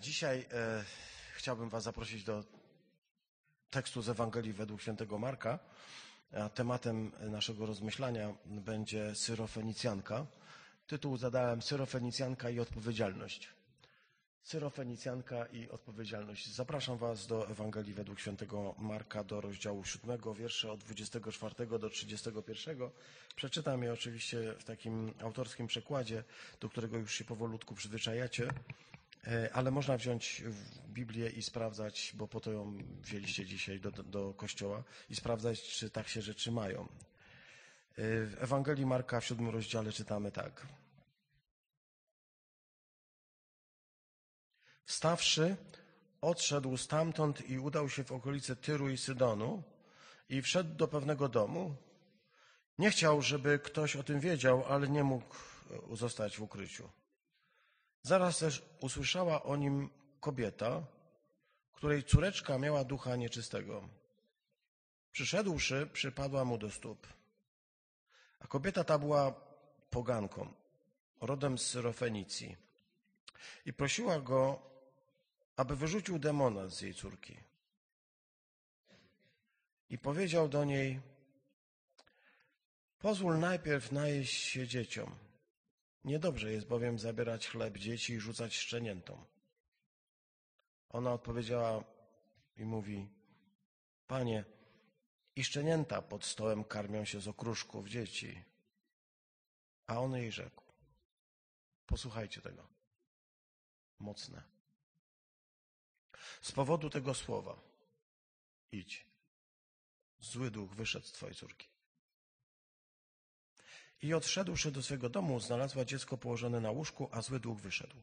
Dzisiaj 0.00 0.46
e, 0.52 0.84
chciałbym 1.36 1.68
Was 1.68 1.82
zaprosić 1.82 2.24
do 2.24 2.44
tekstu 3.70 4.02
z 4.02 4.08
Ewangelii 4.08 4.52
według 4.52 4.80
świętego 4.80 5.18
Marka. 5.18 5.58
A 6.32 6.48
tematem 6.48 7.12
naszego 7.20 7.66
rozmyślania 7.66 8.34
będzie 8.46 9.14
Syrofenicjanka. 9.14 10.26
Tytuł 10.86 11.16
zadałem 11.16 11.62
Syrofenicjanka 11.62 12.50
i 12.50 12.60
odpowiedzialność. 12.60 13.48
Syrofenicjanka 14.42 15.46
i 15.46 15.68
odpowiedzialność. 15.70 16.52
Zapraszam 16.54 16.98
Was 16.98 17.26
do 17.26 17.48
Ewangelii 17.48 17.94
według 17.94 18.20
świętego 18.20 18.74
Marka, 18.78 19.24
do 19.24 19.40
rozdziału 19.40 19.84
7, 19.84 20.18
wiersze 20.34 20.72
od 20.72 20.80
24 20.80 21.66
do 21.78 21.90
31. 21.90 22.78
Przeczytam 23.36 23.82
je 23.82 23.92
oczywiście 23.92 24.54
w 24.58 24.64
takim 24.64 25.14
autorskim 25.22 25.66
przekładzie, 25.66 26.24
do 26.60 26.68
którego 26.68 26.98
już 26.98 27.14
się 27.14 27.24
powolutku 27.24 27.74
przyzwyczajacie, 27.74 28.48
ale 29.52 29.70
można 29.70 29.96
wziąć 29.96 30.42
Biblię 30.88 31.30
i 31.30 31.42
sprawdzać, 31.42 32.12
bo 32.14 32.28
po 32.28 32.40
to 32.40 32.52
ją 32.52 32.78
wzięliście 33.00 33.46
dzisiaj 33.46 33.80
do, 33.80 33.90
do 33.90 34.34
kościoła, 34.34 34.84
i 35.10 35.16
sprawdzać, 35.16 35.62
czy 35.62 35.90
tak 35.90 36.08
się 36.08 36.22
rzeczy 36.22 36.52
mają. 36.52 36.82
E, 36.82 36.86
W 38.26 38.36
Ewangelii 38.40 38.86
Marka 38.86 39.20
w 39.20 39.24
siódmym 39.24 39.50
rozdziale 39.50 39.92
czytamy 39.92 40.32
tak. 40.32 40.66
Wstawszy, 44.84 45.56
odszedł 46.20 46.76
stamtąd 46.76 47.50
i 47.50 47.58
udał 47.58 47.88
się 47.88 48.04
w 48.04 48.12
okolice 48.12 48.56
Tyru 48.56 48.88
i 48.88 48.98
Sydonu 48.98 49.62
i 50.28 50.42
wszedł 50.42 50.74
do 50.74 50.88
pewnego 50.88 51.28
domu. 51.28 51.74
Nie 52.78 52.90
chciał, 52.90 53.22
żeby 53.22 53.58
ktoś 53.58 53.96
o 53.96 54.02
tym 54.02 54.20
wiedział, 54.20 54.64
ale 54.68 54.88
nie 54.88 55.04
mógł 55.04 55.34
zostać 55.92 56.36
w 56.36 56.42
ukryciu. 56.42 56.88
Zaraz 58.06 58.38
też 58.38 58.62
usłyszała 58.80 59.42
o 59.42 59.56
nim 59.56 59.90
kobieta, 60.20 60.86
której 61.72 62.04
córeczka 62.04 62.58
miała 62.58 62.84
ducha 62.84 63.16
nieczystego. 63.16 63.88
Przyszedłszy, 65.12 65.90
przypadła 65.92 66.44
mu 66.44 66.58
do 66.58 66.70
stóp. 66.70 67.06
A 68.40 68.46
kobieta 68.46 68.84
ta 68.84 68.98
była 68.98 69.34
poganką, 69.90 70.54
rodem 71.20 71.58
z 71.58 71.66
Syrofenicji. 71.66 72.56
I 73.64 73.72
prosiła 73.72 74.20
go, 74.20 74.62
aby 75.56 75.76
wyrzucił 75.76 76.18
demona 76.18 76.68
z 76.68 76.80
jej 76.80 76.94
córki. 76.94 77.36
I 79.90 79.98
powiedział 79.98 80.48
do 80.48 80.64
niej, 80.64 81.00
pozwól 82.98 83.38
najpierw 83.38 83.92
najeść 83.92 84.44
się 84.44 84.66
dzieciom. 84.66 85.25
Niedobrze 86.06 86.52
jest 86.52 86.66
bowiem 86.66 86.98
zabierać 86.98 87.48
chleb 87.48 87.78
dzieci 87.78 88.12
i 88.12 88.20
rzucać 88.20 88.56
szczeniętom. 88.56 89.24
Ona 90.88 91.12
odpowiedziała 91.12 91.84
i 92.56 92.64
mówi, 92.64 93.08
Panie, 94.06 94.44
i 95.36 95.44
szczenięta 95.44 96.02
pod 96.02 96.24
stołem 96.24 96.64
karmią 96.64 97.04
się 97.04 97.20
z 97.20 97.28
okruszków 97.28 97.88
dzieci. 97.88 98.42
A 99.86 100.00
on 100.00 100.16
jej 100.16 100.32
rzekł, 100.32 100.62
posłuchajcie 101.86 102.40
tego, 102.40 102.68
mocne. 103.98 104.42
Z 106.40 106.52
powodu 106.52 106.90
tego 106.90 107.14
słowa 107.14 107.60
idź, 108.72 109.06
zły 110.20 110.50
duch 110.50 110.74
wyszedł 110.74 111.06
z 111.06 111.12
twojej 111.12 111.36
córki. 111.36 111.75
I 114.02 114.14
odszedłszy 114.14 114.72
do 114.72 114.82
swego 114.82 115.08
domu, 115.08 115.40
znalazła 115.40 115.84
dziecko 115.84 116.16
położone 116.18 116.60
na 116.60 116.70
łóżku, 116.70 117.08
a 117.12 117.22
zły 117.22 117.40
duch 117.40 117.60
wyszedł. 117.60 117.96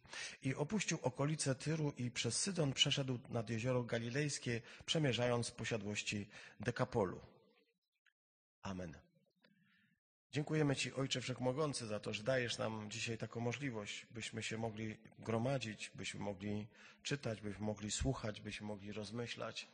I 0.44 0.55
opuścił 0.55 0.99
okolice 1.02 1.55
Tyru 1.55 1.94
i 1.97 2.11
przez 2.11 2.41
Sydon 2.41 2.73
przeszedł 2.73 3.19
nad 3.30 3.49
jezioro 3.49 3.83
Galilejskie, 3.83 4.61
przemierzając 4.86 5.52
posiadłości 5.52 6.27
Dekapolu. 6.59 7.19
Amen. 8.61 8.97
Dziękujemy 10.33 10.76
Ci, 10.76 10.93
Ojcze 10.93 11.21
Wszechmogący, 11.21 11.87
za 11.87 11.99
to, 11.99 12.14
że 12.14 12.23
dajesz 12.23 12.58
nam 12.58 12.92
dzisiaj 12.92 13.17
taką 13.17 13.39
możliwość, 13.39 14.05
byśmy 14.11 14.43
się 14.43 14.58
mogli 14.58 14.98
gromadzić, 15.20 15.92
byśmy 15.95 16.20
mogli 16.20 16.67
czytać, 17.04 17.42
byśmy 17.42 17.65
mogli 17.65 17.92
słuchać, 17.92 18.42
byśmy 18.42 18.67
mogli 18.67 18.92
rozmyślać. 18.92 19.67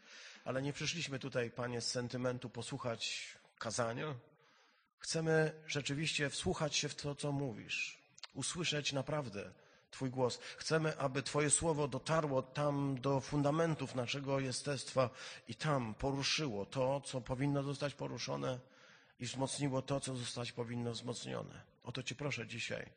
Ale 0.46 0.62
nie 0.62 0.74
przyszliśmy 0.74 1.20
tutaj, 1.20 1.52
Panie, 1.52 1.82
z 1.82 1.92
sentymentu 1.92 2.50
posłuchać 2.50 3.28
kazania, 3.60 4.16
Chcemy 5.00 5.52
rzeczywiście 5.68 6.30
wsłuchać 6.30 6.76
się 6.76 6.90
w 6.90 6.96
to, 6.96 7.16
co 7.16 7.32
mówisz, 7.32 7.98
usłyszeć 8.34 8.94
naprawdę 8.94 9.52
Twój 9.92 10.10
głos. 10.10 10.40
Chcemy, 10.58 10.98
aby 10.98 11.24
Twoje 11.24 11.50
słowo 11.50 11.88
dotarło 11.88 12.42
tam 12.42 13.02
do 13.02 13.20
fundamentów 13.20 13.96
naszego 13.96 14.40
jestestwa 14.40 15.10
i 15.48 15.56
tam 15.56 15.94
poruszyło 15.94 16.66
to, 16.66 17.02
co 17.02 17.22
powinno 17.22 17.64
zostać 17.64 17.94
poruszone 17.94 18.60
i 19.20 19.26
wzmocniło 19.26 19.82
to, 19.82 20.00
co 20.00 20.16
zostać 20.16 20.52
powinno 20.52 20.92
wzmocnione. 20.92 21.62
O 21.84 21.92
to 21.92 22.04
Cię 22.04 22.16
proszę 22.16 22.48
dzisiaj. 22.48 22.90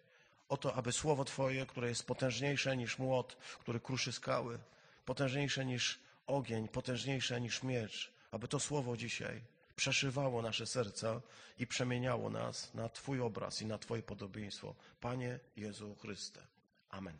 O 0.48 0.56
to, 0.56 0.74
aby 0.74 0.92
słowo 0.92 1.24
Twoje, 1.24 1.66
które 1.66 1.88
jest 1.88 2.06
potężniejsze 2.06 2.76
niż 2.76 2.98
młot, 2.98 3.36
który 3.60 3.80
kruszy 3.80 4.12
skały, 4.12 4.58
potężniejsze 5.04 5.64
niż 5.64 5.98
ogień, 6.26 6.68
potężniejsze 6.68 7.40
niż 7.40 7.62
miecz, 7.62 8.12
aby 8.30 8.48
to 8.48 8.60
słowo 8.60 8.96
dzisiaj 8.96 9.51
przeszywało 9.76 10.42
nasze 10.42 10.66
serca 10.66 11.20
i 11.58 11.66
przemieniało 11.66 12.30
nas 12.30 12.74
na 12.74 12.88
Twój 12.88 13.20
obraz 13.20 13.62
i 13.62 13.66
na 13.66 13.78
Twoje 13.78 14.02
podobieństwo. 14.02 14.74
Panie 15.00 15.40
Jezu 15.56 15.94
Chryste. 15.94 16.46
Amen. 16.90 17.18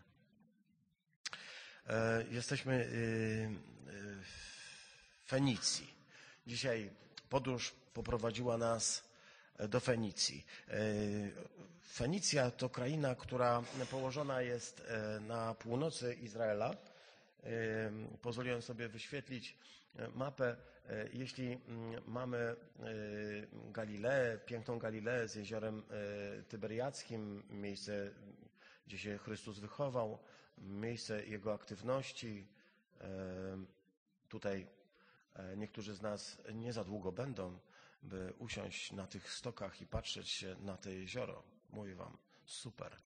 E, 1.87 2.25
jesteśmy 2.31 2.75
y, 2.75 2.87
y, 2.87 4.23
w 4.23 5.29
Fenicji. 5.29 5.95
Dzisiaj 6.47 6.91
podróż 7.29 7.73
poprowadziła 7.95 8.59
nas 8.59 9.05
do 9.69 9.81
Fenicji. 9.81 10.47
E, 10.69 10.75
Fenicja 11.93 12.51
to 12.51 12.69
kraina, 12.69 13.15
która 13.15 13.63
położona 13.91 14.43
jest 14.43 14.81
e, 14.81 15.21
na 15.21 15.55
północy 15.55 16.15
Izraela. 16.15 16.77
Pozwoliłem 18.23 18.63
sobie 18.63 18.89
wyświetlić 18.89 19.57
mapę 20.15 20.57
E, 20.57 20.72
jeśli 21.13 21.53
mm, 21.53 22.03
mamy 22.07 22.39
e, 22.39 22.57
Galileę, 23.73 24.39
piękną 24.39 24.79
Galileę 24.79 25.29
z 25.29 25.35
jeziorem 25.35 25.83
e, 25.91 26.43
Tyberiackim, 26.43 27.43
miejsce, 27.51 28.11
gdzie 28.87 28.99
się 28.99 29.19
Chrystus 29.19 29.59
wychował, 29.59 30.19
miejsce 30.59 31.27
Jego 31.27 31.55
aktywności, 31.55 32.47
tutaj 34.29 34.67
niektórzy 35.57 35.95
z 35.95 36.03
nas 36.03 36.43
nie 36.55 36.73
za 36.73 36.85
długo 36.85 37.13
będą, 37.13 37.59
by 38.03 38.33
usiąść 38.39 38.93
na 38.93 39.07
tych 39.07 39.33
stokach 39.33 39.81
i 39.81 39.87
patrzeć 39.87 40.29
się 40.29 40.57
na 40.61 40.77
to 40.77 40.91
jezioro. 40.91 41.43
Mówię 41.71 41.95
Wam, 41.95 42.17
super. 42.45 42.97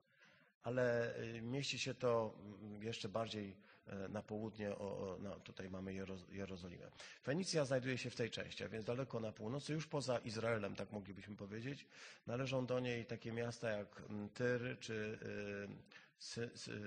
Ale 0.62 1.14
mieści 1.42 1.78
się 1.78 1.94
to 1.94 2.34
mm, 2.38 2.82
jeszcze 2.82 3.08
bardziej 3.08 3.56
E, 3.56 3.65
na 4.08 4.22
południe, 4.22 4.70
o, 4.70 5.16
no, 5.20 5.40
tutaj 5.40 5.70
mamy 5.70 5.94
Jerozolimę. 6.30 6.90
Fenicja 7.22 7.64
znajduje 7.64 7.98
się 7.98 8.10
w 8.10 8.16
tej 8.16 8.30
części, 8.30 8.64
a 8.64 8.68
więc 8.68 8.84
daleko 8.84 9.20
na 9.20 9.32
północy, 9.32 9.72
już 9.72 9.86
poza 9.86 10.18
Izraelem, 10.18 10.74
tak 10.74 10.92
moglibyśmy 10.92 11.36
powiedzieć. 11.36 11.86
Należą 12.26 12.66
do 12.66 12.80
niej 12.80 13.06
takie 13.06 13.32
miasta 13.32 13.70
jak 13.70 14.02
Tyr 14.34 14.78
czy 14.80 15.18
y, 15.22 15.96
Sy, 16.18 16.50
Sy, 16.54 16.80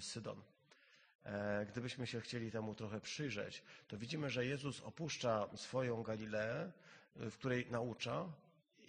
Sydon. 0.00 0.42
E, 1.24 1.66
gdybyśmy 1.66 2.06
się 2.06 2.20
chcieli 2.20 2.50
temu 2.50 2.74
trochę 2.74 3.00
przyjrzeć, 3.00 3.62
to 3.88 3.98
widzimy, 3.98 4.30
że 4.30 4.46
Jezus 4.46 4.80
opuszcza 4.80 5.48
swoją 5.56 6.02
Galileę, 6.02 6.72
w 7.16 7.34
której 7.34 7.66
naucza, 7.70 8.28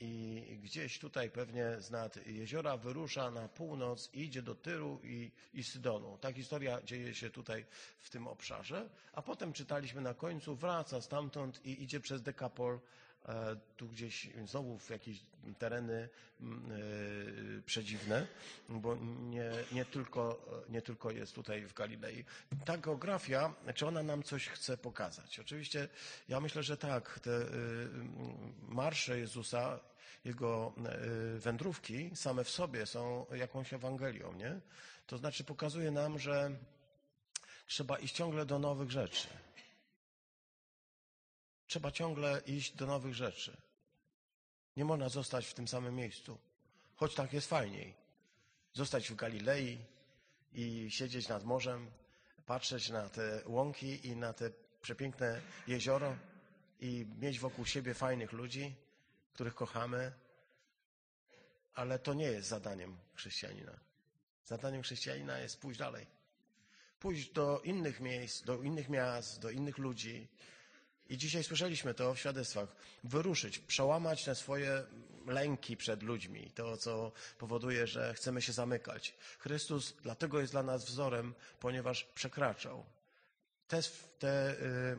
i 0.01 0.57
gdzieś 0.63 0.99
tutaj 0.99 1.29
pewnie 1.29 1.81
z 1.81 1.91
nad 1.91 2.27
jeziora 2.27 2.77
wyrusza 2.77 3.31
na 3.31 3.47
północ 3.47 4.09
i 4.13 4.21
idzie 4.21 4.41
do 4.41 4.55
Tyru 4.55 4.99
i, 5.03 5.31
i 5.53 5.63
Sydonu. 5.63 6.17
Ta 6.17 6.33
historia 6.33 6.81
dzieje 6.81 7.15
się 7.15 7.29
tutaj 7.29 7.65
w 7.99 8.09
tym 8.09 8.27
obszarze, 8.27 8.89
a 9.13 9.21
potem 9.21 9.53
czytaliśmy 9.53 10.01
na 10.01 10.13
końcu, 10.13 10.55
wraca 10.55 11.01
stamtąd 11.01 11.65
i 11.65 11.83
idzie 11.83 11.99
przez 11.99 12.21
Dekapol, 12.21 12.79
e, 13.25 13.55
tu 13.77 13.87
gdzieś 13.87 14.29
znowu 14.45 14.79
w 14.79 14.89
jakieś 14.89 15.19
tereny 15.59 16.09
mm, 16.41 16.71
e, 16.71 17.61
przedziwne, 17.61 18.27
bo 18.69 18.95
nie, 19.19 19.51
nie, 19.71 19.85
tylko, 19.85 20.45
nie 20.69 20.81
tylko 20.81 21.11
jest 21.11 21.35
tutaj 21.35 21.65
w 21.65 21.73
Galilei. 21.73 22.25
Ta 22.65 22.77
geografia, 22.77 23.53
czy 23.75 23.87
ona 23.87 24.03
nam 24.03 24.23
coś 24.23 24.47
chce 24.47 24.77
pokazać? 24.77 25.39
Oczywiście 25.39 25.87
ja 26.29 26.39
myślę, 26.39 26.63
że 26.63 26.77
tak. 26.77 27.19
Te 27.19 27.31
y, 27.31 27.49
marsze 28.67 29.19
Jezusa 29.19 29.79
jego 30.25 30.73
e, 30.77 31.39
wędrówki 31.39 32.11
same 32.15 32.43
w 32.43 32.49
sobie 32.49 32.85
są 32.85 33.25
jakąś 33.35 33.73
Ewangelią, 33.73 34.33
nie? 34.33 34.59
To 35.07 35.17
znaczy 35.17 35.43
pokazuje 35.43 35.91
nam, 35.91 36.19
że 36.19 36.51
trzeba 37.67 37.99
iść 37.99 38.15
ciągle 38.15 38.45
do 38.45 38.59
nowych 38.59 38.91
rzeczy. 38.91 39.27
Trzeba 41.67 41.91
ciągle 41.91 42.41
iść 42.45 42.75
do 42.75 42.85
nowych 42.85 43.13
rzeczy. 43.13 43.57
Nie 44.77 44.85
można 44.85 45.09
zostać 45.09 45.47
w 45.47 45.53
tym 45.53 45.67
samym 45.67 45.95
miejscu, 45.95 46.37
choć 46.95 47.15
tak 47.15 47.33
jest 47.33 47.47
fajniej. 47.47 47.93
Zostać 48.73 49.09
w 49.09 49.15
Galilei 49.15 49.77
i 50.53 50.91
siedzieć 50.91 51.27
nad 51.27 51.43
morzem, 51.43 51.91
patrzeć 52.45 52.89
na 52.89 53.09
te 53.09 53.41
łąki 53.45 54.07
i 54.07 54.15
na 54.15 54.33
te 54.33 54.51
przepiękne 54.81 55.41
jezioro 55.67 56.15
i 56.79 57.05
mieć 57.19 57.39
wokół 57.39 57.65
siebie 57.65 57.93
fajnych 57.93 58.31
ludzi, 58.31 58.75
których 59.39 59.55
kochamy, 59.55 60.11
ale 61.73 61.99
to 61.99 62.13
nie 62.13 62.25
jest 62.25 62.49
zadaniem 62.49 62.97
chrześcijanina. 63.15 63.79
Zadaniem 64.45 64.81
chrześcijanina 64.83 65.39
jest 65.39 65.59
pójść 65.59 65.79
dalej. 65.79 66.05
Pójść 66.99 67.31
do 67.31 67.61
innych 67.63 67.99
miejsc, 67.99 68.41
do 68.41 68.63
innych 68.63 68.89
miast, 68.89 69.39
do 69.39 69.49
innych 69.49 69.77
ludzi. 69.77 70.27
I 71.09 71.17
dzisiaj 71.17 71.43
słyszeliśmy 71.43 71.93
to 71.93 72.13
w 72.13 72.19
świadectwach. 72.19 72.75
Wyruszyć, 73.03 73.59
przełamać 73.59 74.23
te 74.23 74.35
swoje 74.35 74.83
lęki 75.27 75.77
przed 75.77 76.03
ludźmi. 76.03 76.51
To, 76.51 76.77
co 76.77 77.11
powoduje, 77.37 77.87
że 77.87 78.13
chcemy 78.13 78.41
się 78.41 78.53
zamykać. 78.53 79.15
Chrystus 79.39 79.93
dlatego 80.03 80.39
jest 80.39 80.53
dla 80.53 80.63
nas 80.63 80.85
wzorem, 80.85 81.35
ponieważ 81.59 82.03
przekraczał 82.03 82.85
te, 83.69 83.81
te 84.19 84.55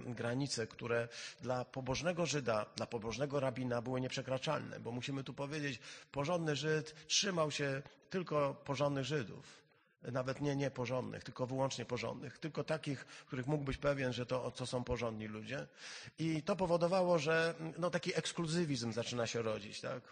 y, 0.08 0.14
granice, 0.14 0.66
które 0.66 1.08
dla 1.40 1.64
pobożnego 1.64 2.26
Żyda, 2.26 2.66
dla 2.76 2.86
pobożnego 2.86 3.40
rabina 3.40 3.82
były 3.82 4.00
nieprzekraczalne, 4.00 4.80
bo 4.80 4.92
musimy 4.92 5.24
tu 5.24 5.34
powiedzieć, 5.34 5.80
porządny 6.12 6.56
Żyd 6.56 6.94
trzymał 7.06 7.50
się 7.50 7.82
tylko 8.10 8.54
porządnych 8.64 9.04
Żydów. 9.04 9.60
Nawet 10.02 10.40
nie 10.40 10.56
nieporządnych, 10.56 11.24
tylko 11.24 11.46
wyłącznie 11.46 11.84
porządnych. 11.84 12.38
Tylko 12.38 12.64
takich, 12.64 13.06
których 13.06 13.46
mógł 13.46 13.64
być 13.64 13.76
pewien, 13.76 14.12
że 14.12 14.26
to, 14.26 14.50
to 14.50 14.66
są 14.66 14.84
porządni 14.84 15.26
ludzie. 15.26 15.66
I 16.18 16.42
to 16.42 16.56
powodowało, 16.56 17.18
że 17.18 17.54
no, 17.78 17.90
taki 17.90 18.18
ekskluzywizm 18.18 18.92
zaczyna 18.92 19.26
się 19.26 19.42
rodzić, 19.42 19.80
tak? 19.80 20.02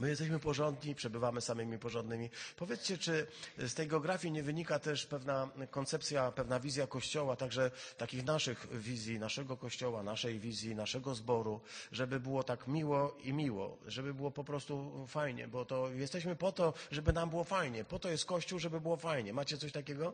My 0.00 0.08
jesteśmy 0.08 0.38
porządni, 0.38 0.94
przebywamy 0.94 1.40
samymi 1.40 1.78
porządnymi. 1.78 2.30
Powiedzcie, 2.56 2.98
czy 2.98 3.26
z 3.58 3.74
tej 3.74 3.86
geografii 3.88 4.32
nie 4.32 4.42
wynika 4.42 4.78
też 4.78 5.06
pewna 5.06 5.48
koncepcja, 5.70 6.32
pewna 6.32 6.60
wizja 6.60 6.86
Kościoła, 6.86 7.36
także 7.36 7.70
takich 7.96 8.24
naszych 8.24 8.78
wizji, 8.78 9.18
naszego 9.18 9.56
Kościoła, 9.56 10.02
naszej 10.02 10.38
wizji, 10.40 10.74
naszego 10.74 11.14
zboru, 11.14 11.60
żeby 11.92 12.20
było 12.20 12.42
tak 12.42 12.66
miło 12.66 13.16
i 13.24 13.32
miło, 13.32 13.78
żeby 13.86 14.14
było 14.14 14.30
po 14.30 14.44
prostu 14.44 15.06
fajnie, 15.08 15.48
bo 15.48 15.64
to 15.64 15.90
jesteśmy 15.90 16.36
po 16.36 16.52
to, 16.52 16.74
żeby 16.90 17.12
nam 17.12 17.30
było 17.30 17.44
fajnie. 17.44 17.84
Po 17.84 17.98
to 17.98 18.10
jest 18.10 18.24
Kościół, 18.24 18.58
żeby 18.58 18.80
było 18.80 18.96
fajnie. 18.96 19.32
Macie 19.32 19.58
coś 19.58 19.72
takiego? 19.72 20.12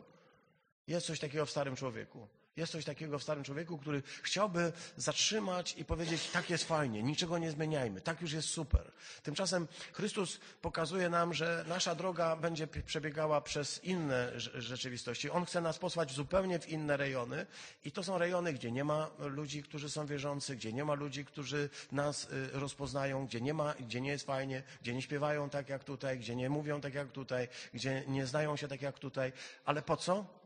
Jest 0.87 1.07
coś 1.07 1.19
takiego 1.19 1.45
w 1.45 1.51
starym 1.51 1.75
człowieku. 1.75 2.27
Jest 2.57 2.71
coś 2.71 2.85
takiego 2.85 3.19
w 3.19 3.23
starym 3.23 3.43
człowieku, 3.43 3.77
który 3.77 4.03
chciałby 4.23 4.71
zatrzymać 4.97 5.75
i 5.77 5.85
powiedzieć, 5.85 6.29
tak 6.29 6.49
jest 6.49 6.63
fajnie, 6.63 7.03
niczego 7.03 7.37
nie 7.37 7.51
zmieniajmy, 7.51 8.01
tak 8.01 8.21
już 8.21 8.31
jest 8.31 8.49
super. 8.49 8.91
Tymczasem 9.23 9.67
Chrystus 9.93 10.39
pokazuje 10.61 11.09
nam, 11.09 11.33
że 11.33 11.65
nasza 11.67 11.95
droga 11.95 12.35
będzie 12.35 12.67
przebiegała 12.67 13.41
przez 13.41 13.83
inne 13.83 14.31
rzeczywistości. 14.55 15.29
On 15.29 15.45
chce 15.45 15.61
nas 15.61 15.79
posłać 15.79 16.11
zupełnie 16.11 16.59
w 16.59 16.69
inne 16.69 16.97
rejony 16.97 17.45
i 17.85 17.91
to 17.91 18.03
są 18.03 18.17
rejony, 18.17 18.53
gdzie 18.53 18.71
nie 18.71 18.83
ma 18.83 19.09
ludzi, 19.19 19.63
którzy 19.63 19.89
są 19.89 20.05
wierzący, 20.05 20.55
gdzie 20.55 20.73
nie 20.73 20.85
ma 20.85 20.93
ludzi, 20.93 21.25
którzy 21.25 21.69
nas 21.91 22.23
y, 22.23 22.49
rozpoznają, 22.53 23.25
gdzie 23.25 23.41
nie 23.41 23.53
ma, 23.53 23.73
gdzie 23.73 24.01
nie 24.01 24.09
jest 24.09 24.25
fajnie, 24.25 24.63
gdzie 24.81 24.93
nie 24.93 25.01
śpiewają 25.01 25.49
tak 25.49 25.69
jak 25.69 25.83
tutaj, 25.83 26.19
gdzie 26.19 26.35
nie 26.35 26.49
mówią 26.49 26.81
tak 26.81 26.93
jak 26.93 27.11
tutaj, 27.11 27.47
gdzie 27.73 28.03
nie 28.07 28.27
znają 28.27 28.55
się 28.55 28.67
tak 28.67 28.81
jak 28.81 28.99
tutaj. 28.99 29.31
Ale 29.65 29.81
po 29.81 29.97
co? 29.97 30.42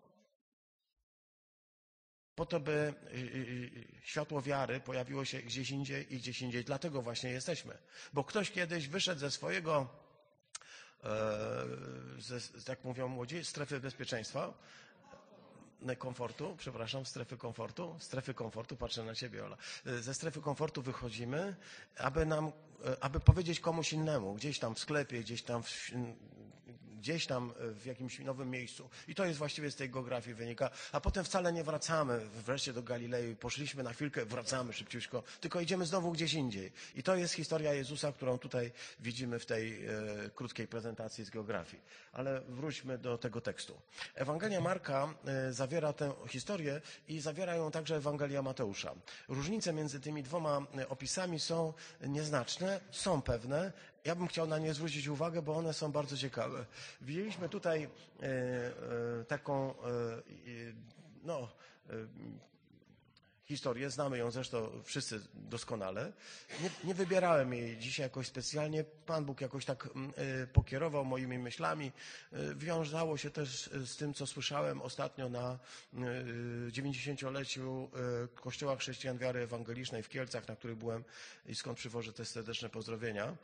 Po 2.38 2.46
to, 2.46 2.60
by 2.60 2.72
y, 2.72 3.18
y, 3.18 3.20
y, 3.20 4.02
światło 4.04 4.42
wiary 4.42 4.80
pojawiło 4.80 5.26
się 5.26 5.42
gdzieś 5.42 5.70
indziej 5.70 6.14
i 6.14 6.18
gdzieś 6.18 6.42
indziej. 6.42 6.64
Dlatego 6.64 7.02
właśnie 7.02 7.30
jesteśmy. 7.30 7.78
Bo 8.14 8.24
ktoś 8.24 8.52
kiedyś 8.52 8.88
wyszedł 8.88 9.20
ze 9.20 9.32
swojego, 9.32 9.88
e, 11.04 11.10
ze, 12.20 12.40
jak 12.68 12.84
mówią 12.84 13.08
młodzi, 13.08 13.46
strefy 13.46 13.80
bezpieczeństwa, 13.80 14.54
komfortu, 15.98 16.56
przepraszam, 16.58 17.06
strefy 17.06 17.38
komfortu, 17.38 17.96
strefy 18.00 18.34
komfortu, 18.34 18.76
patrzę 18.76 19.04
na 19.04 19.16
ciebie, 19.16 19.46
Ola. 19.46 19.58
E, 19.86 19.98
ze 19.98 20.14
strefy 20.14 20.42
komfortu 20.42 20.82
wychodzimy, 20.82 21.56
aby 21.98 22.26
nam, 22.26 22.52
e, 22.86 23.04
aby 23.04 23.20
powiedzieć 23.20 23.60
komuś 23.60 23.94
innemu, 23.94 24.34
gdzieś 24.34 24.60
tam 24.60 24.76
w 24.76 24.80
sklepie, 24.80 25.20
gdzieś 25.20 25.44
tam 25.44 25.64
w, 25.64 25.92
gdzieś 26.98 27.26
tam 27.26 27.54
e, 27.60 27.72
w 27.72 27.86
jakimś 27.86 28.20
nowym 28.20 28.50
miejscu. 28.50 28.90
I 29.08 29.16
to 29.16 29.26
jest 29.26 29.40
właściwie 29.40 29.72
z 29.72 29.76
tej 29.76 29.90
geografii 29.90 30.36
wynika. 30.36 30.70
A 30.92 31.02
potem 31.02 31.26
wcale 31.26 31.54
nie 31.54 31.64
wracamy 31.64 32.20
wreszcie 32.46 32.74
do 32.74 32.84
Galilei. 32.84 33.36
Poszliśmy 33.36 33.84
na 33.84 33.94
chwilkę, 33.94 34.26
wracamy 34.26 34.74
szybciutko, 34.74 35.24
tylko 35.42 35.62
idziemy 35.62 35.86
znowu 35.86 36.12
gdzieś 36.12 36.34
indziej. 36.34 36.72
I 36.96 37.04
to 37.04 37.16
jest 37.16 37.34
historia 37.34 37.74
Jezusa, 37.74 38.12
którą 38.12 38.38
tutaj 38.38 38.72
widzimy 39.00 39.40
w 39.40 39.46
tej 39.46 39.86
e, 39.86 39.90
krótkiej 40.36 40.68
prezentacji 40.68 41.26
z 41.26 41.30
geografii. 41.30 41.84
Ale 42.14 42.42
wróćmy 42.42 42.98
do 42.98 43.18
tego 43.18 43.42
tekstu. 43.42 43.82
Ewangelia 44.16 44.62
Marka 44.62 45.14
e, 45.26 45.54
zawiera 45.54 45.94
tę 45.94 46.14
historię 46.28 46.82
i 47.08 47.20
zawiera 47.20 47.56
ją 47.56 47.72
także 47.72 47.96
Ewangelia 47.96 48.42
Mateusza. 48.42 48.96
Różnice 49.28 49.74
między 49.74 50.00
tymi 50.00 50.24
dwoma 50.24 50.62
e, 50.78 50.90
opisami 50.90 51.40
są 51.40 51.74
nieznaczne, 52.02 52.80
są 52.92 53.22
pewne, 53.22 53.72
ja 54.08 54.16
bym 54.16 54.28
chciał 54.28 54.48
na 54.48 54.58
nie 54.58 54.74
zwrócić 54.74 55.08
uwagę, 55.08 55.42
bo 55.42 55.56
one 55.56 55.74
są 55.74 55.92
bardzo 55.92 56.18
ciekawe. 56.18 56.66
Widzieliśmy 57.02 57.50
tutaj 57.50 57.84
e, 57.84 57.90
e, 58.24 58.72
taką, 59.28 59.70
e, 59.70 59.74
no, 61.24 61.48
historię, 63.48 63.90
znamy 63.90 64.18
ją 64.18 64.32
zresztą 64.32 64.82
wszyscy 64.84 65.22
doskonale. 65.34 66.14
Nie, 66.64 66.70
nie, 66.84 66.94
wybierałem 66.94 67.54
jej 67.54 67.78
dzisiaj 67.78 68.04
jakoś 68.04 68.28
specjalnie. 68.28 68.84
Pan 68.84 69.26
Bóg 69.26 69.42
jakoś 69.42 69.66
tak 69.66 69.90
pokierował 70.54 71.06
moimi 71.06 71.40
myślami. 71.40 71.92
Wiązało 72.56 73.18
się 73.18 73.30
też 73.30 73.70
z 73.86 73.98
tym, 73.98 74.14
co 74.14 74.28
słyszałem 74.28 74.82
ostatnio 74.82 75.30
na 75.30 75.60
90-leciu 76.70 77.90
Kościoła 78.36 78.76
Chrześcijan 78.76 79.18
Wiary 79.18 79.40
Ewangelicznej 79.40 80.04
w 80.04 80.10
Kielcach, 80.10 80.48
na 80.48 80.56
których 80.56 80.78
byłem 80.78 81.04
i 81.46 81.56
skąd 81.56 81.78
przywożę 81.78 82.14
te 82.14 82.26
serdeczne 82.26 82.70
pozdrowienia 82.70 83.36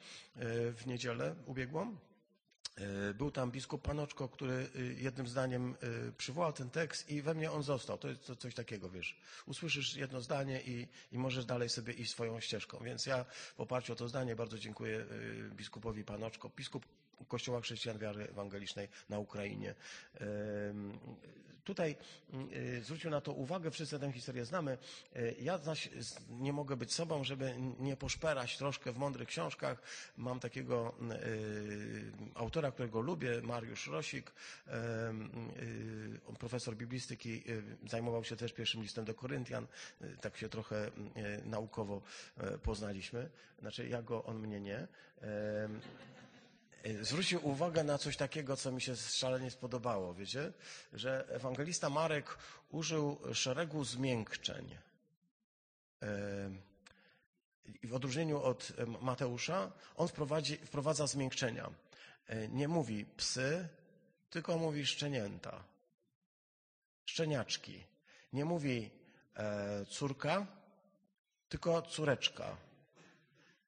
w 0.75 0.81
niedzielę 0.85 1.35
ubiegłą. 1.45 1.95
E, 2.77 3.13
był 3.13 3.31
tam 3.31 3.51
biskup 3.51 3.81
Panoczko, 3.81 4.29
który 4.29 4.67
e, 4.75 4.81
jednym 4.81 5.27
zdaniem 5.27 5.75
e, 5.81 6.11
przywołał 6.11 6.53
ten 6.53 6.69
tekst 6.69 7.09
i 7.09 7.21
we 7.21 7.33
mnie 7.33 7.51
on 7.51 7.63
został. 7.63 7.97
To 7.97 8.07
jest 8.07 8.31
coś 8.39 8.55
takiego, 8.55 8.89
wiesz. 8.89 9.19
Usłyszysz 9.45 9.95
jedno 9.95 10.21
zdanie 10.21 10.61
i, 10.61 10.87
i 11.11 11.17
możesz 11.17 11.45
dalej 11.45 11.69
sobie 11.69 11.93
iść 11.93 12.11
swoją 12.11 12.39
ścieżką. 12.39 12.79
Więc 12.83 13.05
ja 13.05 13.25
w 13.55 13.59
oparciu 13.59 13.93
o 13.93 13.95
to 13.95 14.07
zdanie 14.07 14.35
bardzo 14.35 14.59
dziękuję 14.59 15.05
biskupowi 15.55 16.03
Panoczko. 16.03 16.51
Biskup 16.57 16.85
Kościoła 17.27 17.61
Chrześcijan 17.61 17.97
Wiary 17.97 18.23
Ewangelicznej 18.29 18.87
na 19.09 19.19
Ukrainie. 19.19 19.75
Tutaj 21.63 21.95
y, 22.55 22.83
zwrócił 22.83 23.09
na 23.11 23.21
to 23.21 23.33
uwagę, 23.33 23.71
wszyscy 23.71 23.99
tę 23.99 24.11
historię 24.11 24.45
znamy. 24.45 24.77
Y, 25.15 25.35
ja 25.41 25.57
zaś 25.57 25.89
nie 26.29 26.53
mogę 26.53 26.75
być 26.75 26.93
sobą, 26.93 27.23
żeby 27.23 27.55
nie 27.79 27.97
poszperać 27.97 28.57
troszkę 28.57 28.91
w 28.91 28.97
mądrych 28.97 29.27
książkach. 29.27 29.81
Mam 30.17 30.39
takiego 30.39 30.95
y, 31.25 32.11
autora, 32.35 32.71
którego 32.71 33.01
lubię, 33.01 33.41
Mariusz 33.41 33.87
Rosik. 33.87 34.31
Profesor 36.39 36.75
biblistyki, 36.75 37.43
zajmował 37.87 38.23
się 38.23 38.35
też 38.35 38.53
pierwszym 38.53 38.81
listem 38.81 39.05
do 39.05 39.13
Koryntian. 39.13 39.67
Tak 40.21 40.37
się 40.37 40.49
trochę 40.49 40.91
naukowo 41.45 42.01
poznaliśmy. 42.63 43.29
Znaczy 43.59 43.87
ja 43.87 44.01
go, 44.01 44.23
on 44.23 44.39
mnie 44.39 44.61
nie. 44.61 44.87
Y, 46.87 47.05
zwrócił 47.05 47.47
uwagę 47.47 47.83
na 47.83 47.97
coś 47.97 48.17
takiego, 48.17 48.57
co 48.57 48.71
mi 48.71 48.81
się 48.81 48.95
szalenie 48.95 49.51
spodobało, 49.51 50.13
wiecie? 50.13 50.53
Że 50.93 51.27
ewangelista 51.29 51.89
Marek 51.89 52.37
użył 52.69 53.19
szeregu 53.33 53.83
zmiękczeń. 53.83 54.77
I 57.83 57.87
w 57.87 57.93
odróżnieniu 57.93 58.41
od 58.41 58.73
Mateusza, 59.01 59.71
on 59.95 60.07
wprowadza 60.65 61.07
zmiękczenia. 61.07 61.71
Y, 62.29 62.49
nie 62.51 62.67
mówi 62.67 63.05
psy, 63.05 63.67
tylko 64.29 64.57
mówi 64.57 64.85
szczenięta. 64.85 65.63
Szczeniaczki. 67.05 67.83
Nie 68.33 68.45
mówi 68.45 68.91
e, 69.35 69.85
córka, 69.85 70.47
tylko 71.49 71.81
córeczka. 71.81 72.57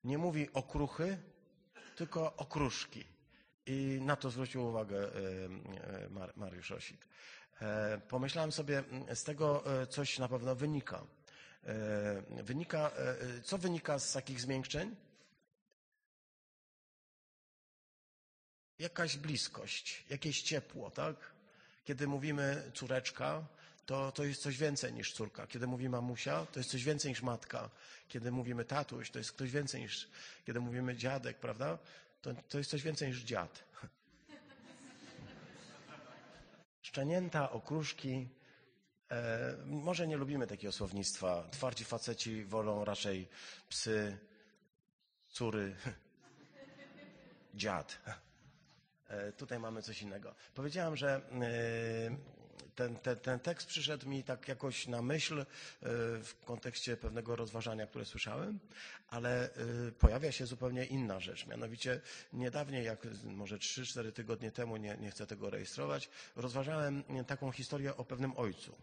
Nie 0.04 0.18
mówi 0.18 0.54
okruchy, 0.54 1.18
tylko 1.96 2.36
okruszki. 2.36 3.06
I 3.66 4.00
na 4.02 4.16
to 4.16 4.30
zwrócił 4.30 4.68
uwagę 4.68 4.98
e, 4.98 5.10
e, 6.24 6.30
Mariusz 6.36 6.72
Osik. 6.72 7.08
E, 7.62 8.02
pomyślałem 8.10 8.52
sobie, 8.52 8.84
z 9.14 9.24
tego 9.24 9.64
coś 9.90 10.20
na 10.20 10.28
pewno 10.28 10.56
wynika. 10.56 11.04
Wynika, 12.44 12.92
co 13.44 13.58
wynika 13.58 14.00
z 14.00 14.14
takich 14.14 14.42
zmiękczeń? 14.42 14.96
Jakaś 18.80 19.18
bliskość, 19.18 20.06
jakieś 20.10 20.42
ciepło, 20.42 20.92
tak? 20.92 21.34
Kiedy 21.84 22.08
mówimy 22.08 22.72
córeczka, 22.74 23.48
to, 23.86 24.12
to 24.12 24.24
jest 24.24 24.42
coś 24.42 24.58
więcej 24.58 24.94
niż 24.94 25.14
córka. 25.14 25.48
Kiedy 25.48 25.68
mówimy 25.68 25.90
mamusia, 25.90 26.46
to 26.46 26.60
jest 26.60 26.72
coś 26.72 26.84
więcej 26.84 27.12
niż 27.12 27.22
matka. 27.22 27.70
Kiedy 28.08 28.32
mówimy 28.32 28.66
tatuś, 28.66 29.12
to 29.12 29.20
jest 29.20 29.32
ktoś 29.32 29.52
więcej 29.52 29.82
niż, 29.82 30.10
kiedy 30.46 30.60
mówimy 30.60 30.96
dziadek, 30.96 31.40
prawda? 31.40 31.78
To, 32.22 32.34
to 32.50 32.58
jest 32.58 32.70
coś 32.70 32.82
więcej 32.82 33.08
niż 33.08 33.24
dziad. 33.24 33.64
Szczenięta, 36.82 37.52
okruszki, 37.52 38.30
E, 39.12 39.56
może 39.66 40.08
nie 40.08 40.18
lubimy 40.18 40.48
takiego 40.48 40.72
słownictwa. 40.72 41.48
Twardzi 41.52 41.86
faceci 41.86 42.46
wolą 42.46 42.86
raczej 42.86 43.28
psy, 43.70 44.18
córy, 45.30 45.76
dziad. 47.54 48.00
E, 49.08 49.32
tutaj 49.32 49.60
mamy 49.60 49.82
coś 49.82 50.02
innego. 50.02 50.36
Powiedziałem, 50.54 50.96
że 50.96 51.16
e, 51.16 51.22
ten, 52.76 52.96
ten, 52.96 53.20
ten 53.20 53.40
tekst 53.40 53.68
przyszedł 53.68 54.10
mi 54.10 54.24
tak 54.24 54.48
jakoś 54.48 54.88
na 54.88 55.02
myśl 55.02 55.40
e, 55.40 55.46
w 56.24 56.36
kontekście 56.46 56.98
pewnego 56.98 57.36
rozważania, 57.36 57.88
które 57.88 58.06
słyszałem, 58.06 58.60
ale 59.08 59.50
pojawia 60.00 60.32
się 60.32 60.46
zupełnie 60.46 60.86
inna 60.86 61.20
rzecz. 61.20 61.48
Mianowicie 61.48 62.02
niedawniej, 62.34 62.86
jak 62.86 63.08
może 63.24 63.58
3-4 63.58 64.12
tygodnie 64.12 64.52
temu, 64.52 64.78
nie, 64.78 64.98
nie 64.98 65.12
chcę 65.12 65.28
tego 65.28 65.50
rejestrować, 65.50 66.10
rozważałem 66.36 67.04
taką 67.28 67.52
historię 67.52 67.98
o 67.98 68.06
pewnym 68.06 68.38
ojcu. 68.38 68.76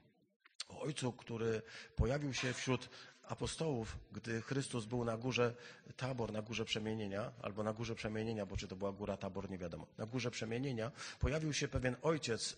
O 0.68 0.80
ojcu, 0.80 1.12
który 1.12 1.62
pojawił 1.96 2.34
się 2.34 2.52
wśród 2.52 2.88
apostołów, 3.28 3.98
gdy 4.12 4.42
Chrystus 4.42 4.84
był 4.84 5.04
na 5.04 5.16
górze 5.16 5.54
Tabor, 5.96 6.32
na 6.32 6.42
górze 6.42 6.64
przemienienia, 6.64 7.32
albo 7.42 7.62
na 7.62 7.72
górze 7.72 7.94
przemienienia, 7.94 8.46
bo 8.46 8.56
czy 8.56 8.68
to 8.68 8.76
była 8.76 8.92
góra 8.92 9.16
Tabor, 9.16 9.50
nie 9.50 9.58
wiadomo. 9.58 9.86
Na 9.98 10.06
górze 10.06 10.30
przemienienia 10.30 10.90
pojawił 11.20 11.52
się 11.52 11.68
pewien 11.68 11.96
ojciec 12.02 12.52
y, 12.52 12.56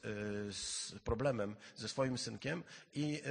z 0.52 0.94
problemem 1.04 1.56
ze 1.76 1.88
swoim 1.88 2.18
synkiem 2.18 2.62
i 2.94 3.23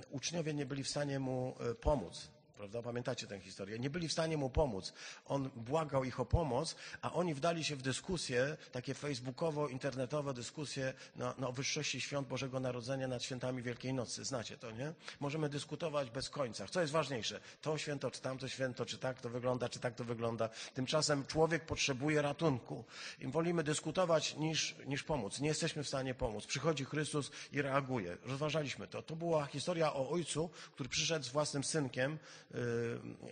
y, 0.00 0.06
uczniowie 0.10 0.54
nie 0.54 0.66
byli 0.66 0.84
w 0.84 0.88
stanie 0.88 1.18
mu 1.18 1.56
y, 1.70 1.74
pomóc. 1.74 2.30
Prawda? 2.60 2.82
Pamiętacie 2.82 3.26
tę 3.26 3.40
historię? 3.40 3.78
Nie 3.78 3.90
byli 3.90 4.08
w 4.08 4.12
stanie 4.12 4.36
mu 4.36 4.50
pomóc. 4.50 4.92
On 5.26 5.50
błagał 5.56 6.04
ich 6.04 6.20
o 6.20 6.24
pomoc, 6.24 6.76
a 7.02 7.12
oni 7.12 7.34
wdali 7.34 7.64
się 7.64 7.76
w 7.76 7.82
dyskusje, 7.82 8.56
takie 8.72 8.94
facebookowo-internetowe 8.94 10.34
dyskusje 10.34 10.94
na, 11.16 11.34
na 11.38 11.52
wyższości 11.52 12.00
świąt 12.00 12.28
Bożego 12.28 12.60
Narodzenia 12.60 13.08
nad 13.08 13.22
świętami 13.22 13.62
Wielkiej 13.62 13.94
Nocy. 13.94 14.24
Znacie 14.24 14.56
to, 14.56 14.70
nie? 14.70 14.92
Możemy 15.20 15.48
dyskutować 15.48 16.10
bez 16.10 16.30
końca. 16.30 16.66
Co 16.66 16.80
jest 16.80 16.92
ważniejsze? 16.92 17.40
To 17.62 17.78
święto, 17.78 18.10
czy 18.10 18.20
tamto 18.20 18.48
święto, 18.48 18.86
czy 18.86 18.98
tak 18.98 19.20
to 19.20 19.28
wygląda, 19.28 19.68
czy 19.68 19.78
tak 19.78 19.94
to 19.94 20.04
wygląda. 20.04 20.48
Tymczasem 20.74 21.26
człowiek 21.26 21.66
potrzebuje 21.66 22.22
ratunku. 22.22 22.84
I 23.20 23.26
wolimy 23.26 23.62
dyskutować 23.62 24.36
niż, 24.36 24.76
niż 24.86 25.02
pomóc. 25.02 25.40
Nie 25.40 25.48
jesteśmy 25.48 25.84
w 25.84 25.88
stanie 25.88 26.14
pomóc. 26.14 26.46
Przychodzi 26.46 26.84
Chrystus 26.84 27.30
i 27.52 27.62
reaguje. 27.62 28.16
Rozważaliśmy 28.24 28.86
to. 28.86 29.02
To 29.02 29.16
była 29.16 29.46
historia 29.46 29.94
o 29.94 30.10
ojcu, 30.10 30.50
który 30.74 30.88
przyszedł 30.88 31.24
z 31.24 31.28
własnym 31.28 31.64
synkiem, 31.64 32.18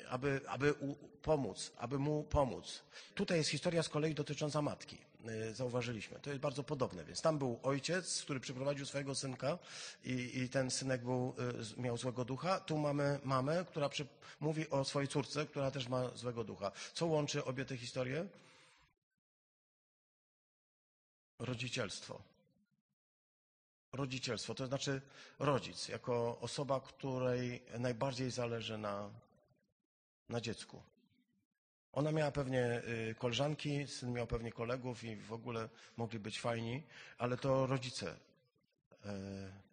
aby, 0.09 0.41
aby 0.47 0.75
pomóc, 1.23 1.73
aby 1.79 1.99
mu 1.99 2.23
pomóc. 2.23 2.83
Tutaj 3.15 3.39
jest 3.39 3.51
historia 3.51 3.83
z 3.83 3.89
kolei 3.89 4.15
dotycząca 4.15 4.63
matki. 4.63 4.99
Y, 5.27 5.55
zauważyliśmy. 5.55 6.21
To 6.21 6.31
jest 6.31 6.43
bardzo 6.43 6.63
podobne. 6.63 7.05
Więc 7.05 7.23
tam 7.23 7.39
był 7.39 7.59
ojciec, 7.63 8.23
który 8.23 8.41
przyprowadził 8.41 8.87
swojego 8.87 9.15
synka 9.15 9.59
i, 10.05 10.39
i 10.39 10.49
ten 10.49 10.71
synek 10.71 11.03
był, 11.03 11.35
y, 11.79 11.81
miał 11.81 11.97
złego 11.97 12.25
ducha. 12.25 12.61
Tu 12.61 12.79
mamy 12.79 13.21
mamę, 13.25 13.65
która 13.69 13.89
przy, 13.89 14.07
mówi 14.41 14.71
o 14.71 14.85
swojej 14.85 15.09
córce, 15.09 15.47
która 15.47 15.71
też 15.71 15.89
ma 15.89 16.11
złego 16.17 16.45
ducha. 16.45 16.73
Co 16.95 17.07
łączy 17.07 17.45
obie 17.45 17.65
te 17.65 17.77
historie? 17.77 18.27
Rodzicielstwo. 21.39 22.21
Rodzicielstwo, 23.93 24.55
to 24.55 24.67
znaczy 24.67 25.01
rodzic, 25.39 25.89
jako 25.89 26.39
osoba, 26.41 26.81
której 26.81 27.63
najbardziej 27.79 28.31
zależy 28.31 28.79
na, 28.79 29.11
na 30.29 30.41
dziecku. 30.41 30.83
Ona 31.93 32.13
miała 32.13 32.31
pewnie 32.31 32.83
y, 33.11 33.15
koleżanki, 33.19 33.87
syn 33.87 34.13
miał 34.13 34.27
pewnie 34.27 34.53
kolegów 34.53 35.05
i 35.05 35.17
w 35.17 35.33
ogóle 35.33 35.69
mogli 35.97 36.19
być 36.19 36.41
fajni, 36.41 36.83
ale 37.19 37.37
to 37.37 37.67
rodzice 37.67 38.11
y, 38.11 39.09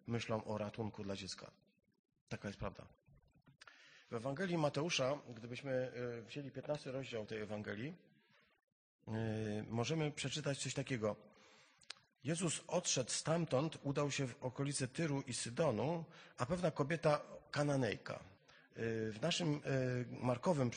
myślą 0.06 0.44
o 0.44 0.58
ratunku 0.58 1.04
dla 1.04 1.16
dziecka. 1.16 1.50
Taka 2.28 2.48
jest 2.48 2.60
prawda. 2.60 2.86
W 4.10 4.14
Ewangelii 4.14 4.58
Mateusza, 4.58 5.18
gdybyśmy 5.36 5.92
y, 6.18 6.22
wzięli 6.22 6.50
15 6.50 6.92
rozdział 6.92 7.26
tej 7.26 7.40
Ewangelii, 7.40 7.94
możemy 9.68 10.10
przeczytać 10.10 10.58
coś 10.58 10.74
takiego. 10.74 11.16
Jezus 12.26 12.62
odszedł 12.66 13.10
stamtąd, 13.10 13.78
udał 13.82 14.10
się 14.10 14.26
w 14.26 14.42
okolice 14.44 14.88
Tyru 14.88 15.20
i 15.20 15.34
Sydonu, 15.34 16.04
a 16.38 16.46
pewna 16.46 16.70
kobieta 16.70 17.20
kananejka. 17.50 18.14
Y, 18.78 19.12
w 19.12 19.18
naszym 19.22 19.54
y, 19.54 19.60
markowym 20.10 20.70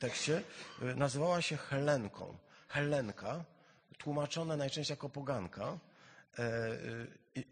tekście 0.00 0.42
y, 0.82 0.94
nazywała 0.94 1.42
się 1.42 1.56
Helenką. 1.56 2.38
Helenka, 2.68 3.44
tłumaczona 3.98 4.56
najczęściej 4.56 4.92
jako 4.92 5.08
poganka 5.08 5.78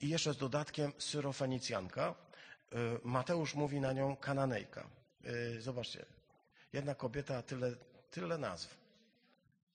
i 0.00 0.08
jeszcze 0.08 0.34
z 0.34 0.36
dodatkiem 0.36 0.92
syrofenicjanka. 0.98 2.14
Mateusz 3.04 3.54
mówi 3.54 3.80
na 3.80 3.92
nią 3.92 4.16
kananejka. 4.16 4.86
Zobaczcie, 5.58 6.04
jedna 6.72 6.94
kobieta, 6.94 7.42
tyle, 7.42 7.76
tyle 8.10 8.38
nazw. 8.38 8.83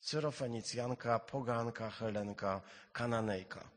Cyrofenicjanka, 0.01 1.19
poganka, 1.19 1.89
Helenka, 1.89 2.61
Kananejka. 2.93 3.69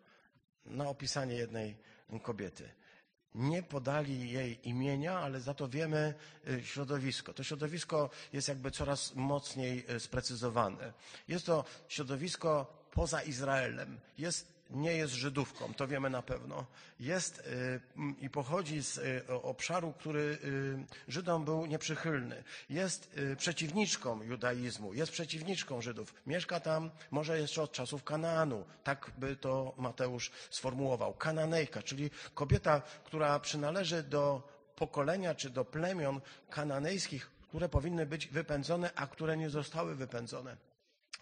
Na 0.66 0.88
opisanie 0.88 1.34
jednej 1.34 1.76
kobiety. 2.22 2.68
Nie 3.34 3.62
podali 3.62 4.30
jej 4.30 4.68
imienia, 4.68 5.18
ale 5.18 5.40
za 5.40 5.54
to 5.54 5.68
wiemy 5.68 6.14
y, 6.48 6.64
środowisko. 6.64 7.32
To 7.34 7.44
środowisko 7.44 8.10
jest 8.32 8.48
jakby 8.48 8.70
coraz 8.70 9.14
mocniej 9.14 9.84
y, 9.90 10.00
sprecyzowane. 10.00 10.92
Jest 11.28 11.46
to 11.46 11.64
środowisko 11.88 12.66
poza 12.90 13.22
Izraelem. 13.22 14.00
Jest 14.18 14.61
nie 14.72 14.92
jest 14.92 15.12
Żydówką, 15.14 15.74
to 15.74 15.88
wiemy 15.88 16.10
na 16.10 16.22
pewno. 16.22 16.66
Jest 17.00 17.38
y, 17.38 17.80
i 18.20 18.30
pochodzi 18.30 18.82
z 18.82 18.98
y, 18.98 19.22
obszaru, 19.42 19.92
który 19.92 20.38
y, 20.44 20.86
Żydom 21.08 21.44
był 21.44 21.66
nieprzychylny. 21.66 22.44
Jest 22.70 23.20
przeciwniczką 23.36 24.22
judaizmu, 24.22 24.94
jest 24.94 25.12
przeciwniczką 25.12 25.80
Żydów. 25.80 26.14
Mieszka 26.26 26.60
tam 26.60 26.90
może 27.10 27.38
jeszcze 27.38 27.62
od 27.62 27.72
czasów 27.72 28.04
Kanaanu. 28.04 28.64
Tak 28.84 29.10
by 29.18 29.36
to 29.36 29.74
Mateusz 29.76 30.30
sformułował. 30.50 31.14
Kananejka, 31.14 31.82
czyli 31.82 32.10
kobieta, 32.34 32.82
która 33.04 33.38
przynależy 33.40 34.02
do 34.02 34.48
pokolenia 34.76 35.34
czy 35.34 35.50
do 35.50 35.64
plemion 35.64 36.20
kananejskich, 36.50 37.30
które 37.48 37.68
powinny 37.68 38.06
być 38.06 38.26
wypędzone, 38.28 38.90
a 38.94 39.06
które 39.06 39.36
nie 39.36 39.50
zostały 39.50 39.94
wypędzone. 39.94 40.71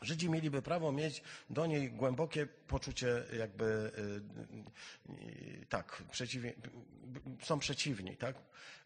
Żydzi 0.02 0.30
mieliby 0.30 0.62
prawo 0.62 0.92
mieć 0.92 1.22
do 1.50 1.66
niej 1.66 1.92
głębokie 1.92 2.46
poczucie 2.46 3.24
jakby 3.38 3.64
y, 5.08 5.12
y, 5.12 5.66
tak, 5.68 6.02
są 7.42 7.58
przeciwni, 7.58 8.16
tak? 8.16 8.36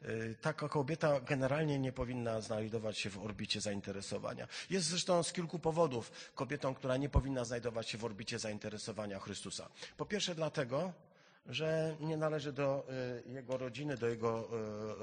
Y, 0.04 0.36
taka 0.40 0.68
kobieta 0.68 1.20
generalnie 1.20 1.78
nie 1.78 1.92
powinna 1.92 2.40
znajdować 2.40 2.98
się 2.98 3.10
w 3.10 3.18
orbicie 3.18 3.60
zainteresowania. 3.60 4.48
Jest 4.70 4.86
zresztą 4.86 5.22
z 5.22 5.32
kilku 5.32 5.58
powodów 5.58 6.30
kobietą, 6.34 6.74
która 6.74 6.96
nie 6.96 7.08
powinna 7.08 7.44
znajdować 7.44 7.88
się 7.88 7.98
w 7.98 8.04
orbicie 8.04 8.38
zainteresowania 8.38 9.18
Chrystusa. 9.18 9.68
Po 9.96 10.06
pierwsze 10.06 10.34
dlatego, 10.34 10.92
że 11.46 11.96
nie 12.00 12.16
należy 12.16 12.52
do 12.52 12.86
y, 13.26 13.30
jego 13.30 13.58
rodziny, 13.58 13.96
do 13.96 14.08
jego 14.08 14.48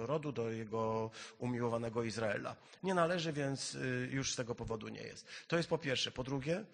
y, 0.03 0.07
rodu, 0.07 0.31
do 0.31 0.49
jego 0.49 1.11
umiłowanego 1.39 2.03
Izraela. 2.03 2.55
Nie 2.83 2.93
należy, 2.93 3.33
więc 3.33 3.75
y, 3.75 4.09
już 4.11 4.33
z 4.33 4.35
tego 4.35 4.55
powodu 4.55 4.87
nie 4.87 5.03
jest. 5.03 5.25
To 5.47 5.57
jest 5.57 5.69
po 5.69 5.77
pierwsze. 5.77 6.11
Po 6.11 6.23
drugie, 6.23 6.65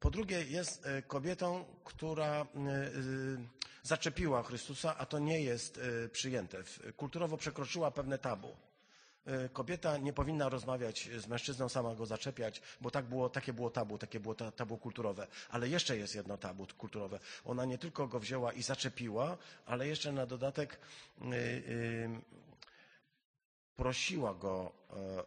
po 0.00 0.10
drugie 0.10 0.42
jest 0.42 0.88
kobietą, 1.06 1.64
która 1.84 2.46
zaczepiła 3.82 4.42
Chrystusa, 4.42 4.96
a 4.98 5.06
to 5.06 5.18
nie 5.18 5.42
jest 5.42 5.80
przyjęte. 6.12 6.58
Kulturowo 6.96 7.36
przekroczyła 7.36 7.90
pewne 7.90 8.18
tabu. 8.18 8.56
E, 9.26 9.48
kobieta 9.48 9.96
nie 9.98 10.12
powinna 10.12 10.48
rozmawiać 10.48 11.08
z 11.18 11.26
mężczyzną, 11.26 11.68
sama 11.68 11.94
go 11.94 12.06
zaczepiać, 12.06 12.62
bo 12.80 12.90
tak 12.90 13.04
było, 13.04 13.30
takie 13.30 13.52
było 13.52 13.70
tabu, 13.70 13.98
takie 13.98 14.20
było 14.20 14.34
tabu 14.34 14.78
kulturowe. 14.78 15.26
Ale 15.50 15.68
jeszcze 15.68 15.96
jest 15.96 16.14
jedno 16.14 16.38
tabu 16.38 16.66
kulturowe. 16.78 17.20
Ona 17.44 17.64
nie 17.64 17.78
tylko 17.78 18.08
go 18.08 18.20
wzięła 18.20 18.52
i 18.52 18.62
zaczepiła, 18.62 19.36
ale 19.66 19.88
jeszcze 19.88 20.12
na 20.12 20.26
dodatek 20.26 20.80
yy, 21.20 21.36
yy, 21.36 22.20
prosiła 23.76 24.34
go 24.34 24.72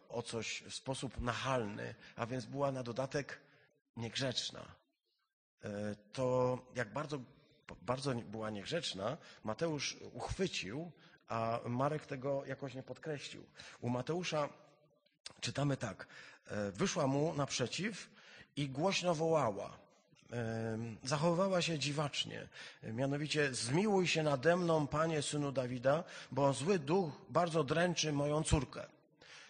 o 0.08 0.22
coś 0.22 0.62
w 0.62 0.74
sposób 0.74 1.20
nachalny, 1.20 1.94
a 2.16 2.26
więc 2.26 2.46
była 2.46 2.72
na 2.72 2.82
dodatek 2.82 3.40
niegrzeczna. 3.96 4.74
To 6.12 6.58
jak 6.74 6.92
bardzo, 6.92 7.20
bardzo 7.82 8.14
była 8.14 8.50
niegrzeczna, 8.50 9.16
Mateusz 9.44 9.96
uchwycił, 10.12 10.92
a 11.30 11.60
Marek 11.66 12.06
tego 12.06 12.42
jakoś 12.46 12.74
nie 12.74 12.82
podkreślił. 12.82 13.44
U 13.80 13.88
Mateusza 13.88 14.48
czytamy 15.40 15.76
tak. 15.76 16.06
E, 16.46 16.70
wyszła 16.70 17.06
mu 17.06 17.34
naprzeciw 17.34 18.10
i 18.56 18.68
głośno 18.68 19.14
wołała. 19.14 19.76
E, 20.32 20.78
zachowywała 21.04 21.62
się 21.62 21.78
dziwacznie. 21.78 22.48
Mianowicie, 22.82 23.54
zmiłuj 23.54 24.06
się 24.06 24.22
nade 24.22 24.56
mną, 24.56 24.86
panie 24.86 25.22
synu 25.22 25.52
Dawida, 25.52 26.04
bo 26.32 26.52
zły 26.52 26.78
duch 26.78 27.12
bardzo 27.28 27.64
dręczy 27.64 28.12
moją 28.12 28.42
córkę. 28.42 28.86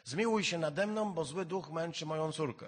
Zmiłuj 0.04 0.44
się 0.44 0.58
nade 0.58 0.87
mną, 0.87 1.12
bo 1.12 1.25
zły 1.25 1.44
duch 1.44 1.70
męczy 1.70 2.06
moją 2.06 2.32
córkę. 2.32 2.66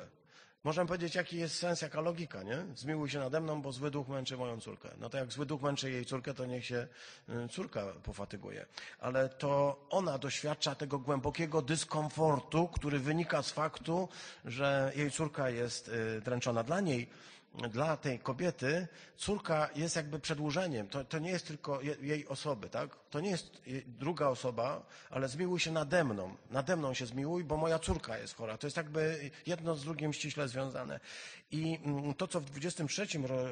Możemy 0.65 0.89
powiedzieć, 0.89 1.15
jaki 1.15 1.37
jest 1.37 1.59
sens, 1.59 1.83
jaka 1.83 2.01
logika, 2.01 2.43
nie? 2.43 2.65
Zmiłuj 2.75 3.11
się 3.11 3.19
nade 3.19 3.41
mną, 3.41 3.63
bo 3.63 3.73
zły 3.73 3.91
duch 3.91 4.09
męczy 4.09 4.37
moją 4.37 4.61
córkę. 4.61 4.89
No 4.99 5.11
to 5.11 5.19
jak 5.19 5.33
zły 5.33 5.47
duch 5.47 5.63
męczy 5.63 5.91
jej 5.91 6.05
córkę, 6.05 6.35
to 6.35 6.47
niech 6.47 6.67
się 6.67 6.87
y, 7.29 7.49
córka 7.49 7.87
pofatyguje. 8.03 8.67
Ale 8.99 9.29
to 9.29 9.81
ona 9.91 10.19
doświadcza 10.19 10.75
tego 10.75 10.99
głębokiego 10.99 11.63
dyskomfortu, 11.63 12.69
który 12.69 12.99
wynika 12.99 13.43
z 13.43 13.51
faktu, 13.51 14.09
że 14.45 14.93
jej 14.97 15.11
córka 15.11 15.51
jest 15.51 15.89
y, 15.89 16.21
dręczona. 16.21 16.63
Dla 16.65 16.81
niej 16.81 17.09
dla 17.55 17.97
tej 17.97 18.19
kobiety 18.19 18.89
córka 19.17 19.71
jest 19.75 19.97
jakby 19.97 20.19
przedłużeniem. 20.19 20.89
To, 20.89 21.05
to 21.05 21.19
nie 21.19 21.31
jest 21.31 21.47
tylko 21.47 21.81
je, 21.81 21.97
jej 22.01 22.29
osoby, 22.29 22.69
tak? 22.69 22.97
To 23.11 23.21
nie 23.21 23.31
jest 23.31 23.63
druga 23.87 24.29
osoba, 24.29 24.87
ale 25.11 25.29
zmiłuj 25.29 25.61
się 25.61 25.73
nade 25.73 26.05
mną. 26.05 26.37
Nade 26.51 26.77
mną 26.77 26.95
się 26.95 27.07
zmiłuj, 27.07 27.45
bo 27.45 27.57
moja 27.57 27.79
córka 27.79 28.19
jest 28.19 28.35
chora. 28.35 28.59
To 28.59 28.67
jest 28.67 28.77
jakby 28.77 29.31
jedno 29.47 29.75
z 29.75 29.85
drugim 29.85 30.13
ściśle 30.13 30.49
związane. 30.49 31.01
I 31.51 31.79
mm, 31.85 32.15
to, 32.15 32.29
co 32.29 32.41
w 32.41 32.45
23 32.45 33.07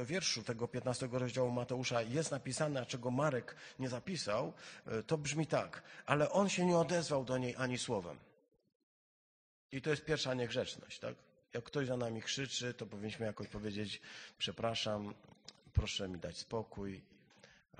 wierszu 0.04 0.42
tego 0.42 0.68
15 0.68 1.08
rozdziału 1.12 1.50
Mateusza 1.50 2.02
jest 2.02 2.30
napisane, 2.30 2.80
a 2.80 2.86
czego 2.86 3.10
Marek 3.10 3.56
nie 3.78 3.88
zapisał, 3.88 4.52
e, 4.86 5.02
to 5.02 5.18
brzmi 5.18 5.46
tak. 5.46 5.82
Ale 6.06 6.30
on 6.30 6.48
się 6.48 6.66
nie 6.66 6.78
odezwał 6.78 7.24
do 7.24 7.38
niej 7.38 7.54
ani 7.58 7.78
słowem. 7.78 8.18
I 9.72 9.82
to 9.82 9.90
jest 9.90 10.04
pierwsza 10.04 10.34
niegrzeczność, 10.34 10.98
tak? 10.98 11.14
Jak 11.54 11.64
ktoś 11.64 11.86
za 11.86 11.96
nami 11.96 12.22
krzyczy, 12.22 12.74
to 12.74 12.86
powinniśmy 12.86 13.26
jakoś 13.26 13.48
powiedzieć, 13.48 14.00
przepraszam, 14.38 15.14
proszę 15.72 16.08
mi 16.08 16.18
dać 16.18 16.38
spokój, 16.38 17.02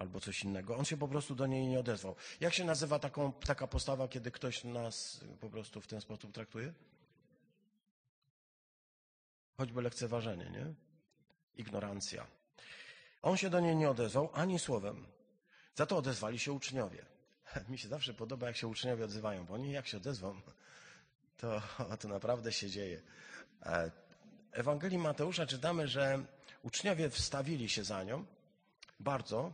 albo 0.01 0.21
coś 0.21 0.45
innego. 0.45 0.77
On 0.77 0.85
się 0.85 0.97
po 0.97 1.09
prostu 1.09 1.35
do 1.35 1.47
niej 1.47 1.67
nie 1.67 1.81
odezwał. 1.81 2.17
Jak 2.41 2.55
się 2.55 2.65
nazywa 2.65 2.99
taką, 2.99 3.33
taka 3.33 3.67
postawa, 3.67 4.09
kiedy 4.09 4.31
ktoś 4.31 4.65
nas 4.65 5.21
po 5.41 5.51
prostu 5.51 5.81
w 5.81 5.87
ten 5.87 6.01
sposób 6.01 6.33
traktuje? 6.33 6.73
Choćby 9.57 9.83
lekceważenie, 9.83 10.51
nie? 10.51 10.75
Ignorancja. 11.57 12.27
On 13.23 13.37
się 13.37 13.51
do 13.51 13.61
niej 13.61 13.77
nie 13.77 13.91
odezwał 13.91 14.31
ani 14.33 14.59
słowem. 14.59 15.07
Za 15.75 15.87
to 15.87 15.97
odezwali 15.97 16.39
się 16.39 16.53
uczniowie. 16.53 17.07
Mi 17.69 17.79
się 17.79 17.89
zawsze 17.89 18.15
podoba, 18.15 18.47
jak 18.47 18.57
się 18.57 18.67
uczniowie 18.67 19.05
odzywają, 19.05 19.47
bo 19.47 19.55
oni 19.55 19.73
jak 19.73 19.87
się 19.87 19.97
odezwą, 19.97 20.41
to, 21.37 21.63
to 22.01 22.09
naprawdę 22.09 22.53
się 22.53 22.71
dzieje. 22.71 23.03
E, 23.63 23.91
Ewangelii 24.53 24.99
Mateusza 24.99 25.47
czytamy, 25.47 25.89
że 25.89 26.25
uczniowie 26.63 27.11
wstawili 27.11 27.69
się 27.69 27.85
za 27.85 28.05
nią 28.05 28.25
bardzo 29.01 29.53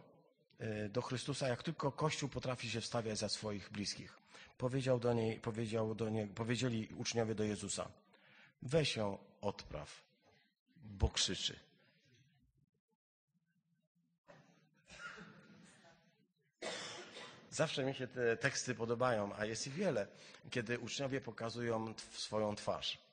e, 0.58 0.88
do 0.88 1.02
Chrystusa, 1.02 1.48
jak 1.48 1.62
tylko 1.62 1.92
Kościół 1.92 2.28
potrafi 2.28 2.70
się 2.70 2.80
wstawiać 2.80 3.18
za 3.18 3.28
swoich 3.28 3.70
bliskich. 3.70 4.18
Powiedział 4.58 4.98
do 5.00 5.12
niej, 5.12 5.40
powiedział 5.40 5.94
do 5.94 6.08
niej, 6.08 6.26
powiedzieli 6.26 6.88
uczniowie 6.96 7.34
do 7.34 7.44
Jezusa, 7.44 7.88
weź 8.62 8.96
ją 8.96 9.18
odpraw, 9.40 10.02
bo 10.76 11.08
krzyczy. 11.08 11.58
Zawsze 17.50 17.84
mi 17.84 17.94
się 17.94 18.06
te 18.06 18.36
teksty 18.36 18.74
podobają, 18.74 19.34
a 19.36 19.44
jest 19.44 19.66
ich 19.66 19.72
wiele, 19.72 20.06
kiedy 20.50 20.78
uczniowie 20.78 21.20
pokazują 21.20 21.94
swoją 22.12 22.56
twarz 22.56 23.05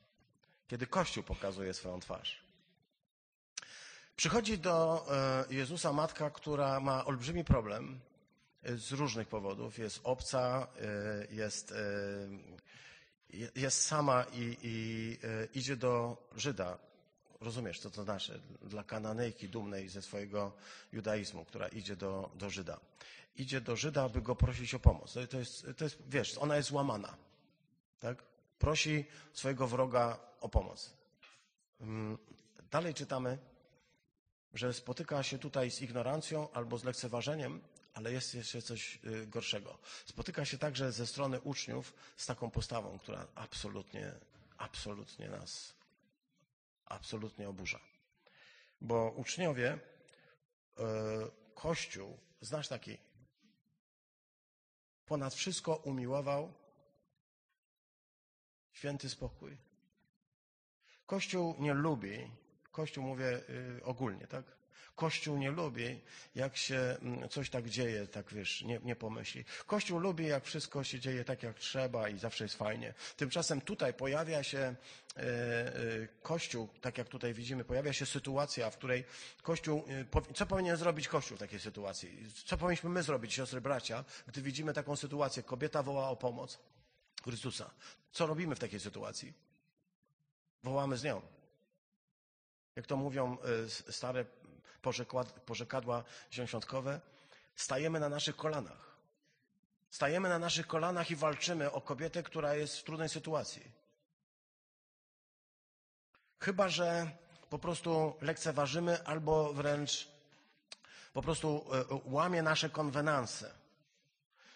kiedy 0.74 0.88
Kościół 0.88 1.24
pokazuje 1.24 1.74
swoją 1.74 2.00
twarz. 2.00 2.42
Przychodzi 4.16 4.58
do 4.58 5.06
e, 5.50 5.54
Jezusa 5.54 5.94
matka, 5.94 6.30
która 6.30 6.80
ma 6.80 7.06
olbrzymi 7.06 7.44
problem 7.44 8.00
e, 8.64 8.78
z 8.78 8.92
różnych 8.92 9.28
powodów. 9.28 9.78
Jest 9.78 10.00
obca, 10.04 10.68
e, 10.82 11.34
jest, 11.36 11.74
jest 13.56 13.82
sama 13.82 14.26
i, 14.34 14.58
i 14.64 15.60
idzie 15.60 15.76
do 15.76 16.18
Żyda. 16.36 16.78
Rozumiesz, 17.42 17.80
co 17.80 17.90
to 17.90 18.04
znaczy? 18.04 18.42
Dla 18.62 18.84
kananejki 18.84 19.50
dumnej 19.50 19.90
ze 19.90 20.02
swojego 20.02 20.52
judaizmu, 20.92 21.46
która 21.46 21.68
idzie 21.68 21.96
do, 21.96 22.32
do 22.36 22.50
Żyda. 22.50 22.80
Idzie 23.36 23.62
do 23.62 23.76
Żyda, 23.76 24.04
aby 24.04 24.22
go 24.22 24.36
prosić 24.36 24.74
o 24.74 24.80
pomoc. 24.80 25.14
To 25.30 25.40
jest, 25.40 25.68
to 25.78 25.84
jest, 25.84 25.98
wiesz, 26.08 26.38
ona 26.38 26.56
jest 26.56 26.70
złamana. 26.70 27.18
Tak? 28.00 28.33
Prosi 28.64 29.06
swojego 29.34 29.68
wroga 29.68 30.20
o 30.42 30.50
pomoc. 30.50 30.94
Mm, 31.82 32.18
dalej 32.72 32.94
czytamy, 32.94 33.38
że 34.54 34.74
spotyka 34.74 35.24
się 35.24 35.40
tutaj 35.40 35.72
z 35.72 35.82
ignorancją 35.82 36.52
albo 36.52 36.78
z 36.78 36.84
lekceważeniem, 36.84 37.62
ale 37.94 38.12
jest 38.12 38.36
jeszcze 38.36 38.62
coś 38.62 39.00
y, 39.06 39.28
gorszego. 39.28 39.78
Spotyka 40.06 40.46
się 40.46 40.58
także 40.58 40.92
ze 40.92 41.08
strony 41.08 41.42
uczniów 41.42 41.94
z 42.18 42.26
taką 42.26 42.52
postawą, 42.52 43.00
która 43.00 43.28
absolutnie, 43.36 44.12
absolutnie 44.58 45.30
nas, 45.30 45.74
absolutnie 46.86 47.50
oburza. 47.50 47.80
Bo 48.82 49.12
uczniowie, 49.12 49.74
y, 49.74 50.82
Kościół, 51.56 52.20
znasz 52.42 52.68
taki, 52.68 52.98
ponad 55.06 55.34
wszystko 55.34 55.76
umiłował 55.76 56.63
święty 58.74 59.10
spokój. 59.10 59.58
Kościół 61.06 61.56
nie 61.60 61.74
lubi, 61.74 62.32
Kościół 62.72 63.04
mówię 63.04 63.42
y, 63.50 63.84
ogólnie, 63.84 64.28
tak? 64.28 64.46
Kościół 64.96 65.38
nie 65.38 65.52
lubi, 65.52 66.02
jak 66.36 66.58
się 66.58 66.76
mm, 67.02 67.30
coś 67.30 67.50
tak 67.50 67.70
dzieje, 67.70 68.08
tak 68.08 68.34
wiesz, 68.34 68.62
nie, 68.62 68.80
nie 68.84 68.96
pomyśli. 68.96 69.46
Kościół 69.66 70.00
lubi, 70.00 70.28
jak 70.28 70.44
wszystko 70.46 70.84
się 70.84 71.00
dzieje 71.00 71.26
tak, 71.26 71.44
jak 71.44 71.60
trzeba 71.60 72.10
i 72.10 72.18
zawsze 72.18 72.44
jest 72.44 72.56
fajnie. 72.56 72.94
Tymczasem 73.18 73.62
tutaj 73.62 73.94
pojawia 73.94 74.44
się 74.44 74.76
y, 75.18 75.22
y, 75.22 76.08
Kościół, 76.22 76.70
tak 76.82 76.98
jak 76.98 77.08
tutaj 77.10 77.34
widzimy, 77.34 77.64
pojawia 77.66 77.94
się 77.94 78.06
sytuacja, 78.06 78.70
w 78.70 78.78
której 78.78 79.04
Kościół, 79.42 79.84
co 80.36 80.46
powinien 80.46 80.78
zrobić 80.78 81.08
Kościół 81.08 81.38
w 81.38 81.40
takiej 81.40 81.60
sytuacji? 81.60 82.30
Co 82.46 82.58
powinniśmy 82.58 82.90
my 82.90 83.04
zrobić, 83.04 83.34
siostry, 83.34 83.62
bracia, 83.62 84.06
gdy 84.28 84.42
widzimy 84.42 84.74
taką 84.74 84.96
sytuację? 84.96 85.44
Kobieta 85.44 85.84
woła 85.84 86.10
o 86.10 86.16
pomoc 86.16 86.60
Chrystusa. 87.24 87.70
Co 88.12 88.28
robimy 88.28 88.56
w 88.56 88.60
takiej 88.60 88.80
sytuacji? 88.80 89.34
wołamy 90.64 90.98
z 90.98 91.04
nią. 91.04 91.22
Jak 92.76 92.88
to 92.88 92.98
mówią 92.98 93.38
e, 93.88 93.92
stare 93.92 94.26
porzekadła 95.46 96.04
ziąsiątkowe, 96.32 97.02
stajemy 97.56 98.00
na 98.00 98.10
naszych 98.10 98.36
kolanach. 98.36 98.94
Stajemy 99.90 100.30
na 100.30 100.40
naszych 100.40 100.68
kolanach 100.68 101.12
i 101.12 101.16
walczymy 101.16 101.72
o 101.72 101.82
kobietę, 101.82 102.24
która 102.24 102.56
jest 102.56 102.78
w 102.78 102.84
trudnej 102.84 103.10
sytuacji. 103.10 103.72
Chyba, 106.40 106.70
że 106.70 107.12
po 107.50 107.60
prostu 107.60 108.16
lekceważymy 108.22 109.04
albo 109.04 109.54
wręcz 109.54 110.08
po 111.14 111.22
prostu 111.22 111.66
e, 111.74 111.86
łamie 112.06 112.42
nasze 112.42 112.70
konwenanse. 112.70 113.63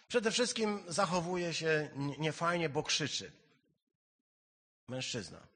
Przede 0.08 0.32
wszystkim 0.32 0.84
zachowuje 0.88 1.54
się 1.54 1.90
niefajnie, 2.18 2.70
bo 2.70 2.84
krzyczy. 2.84 3.32
Mężczyzna. 4.88 5.48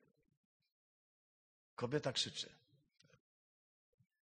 Kobieta 1.76 2.12
krzyczy. 2.12 2.50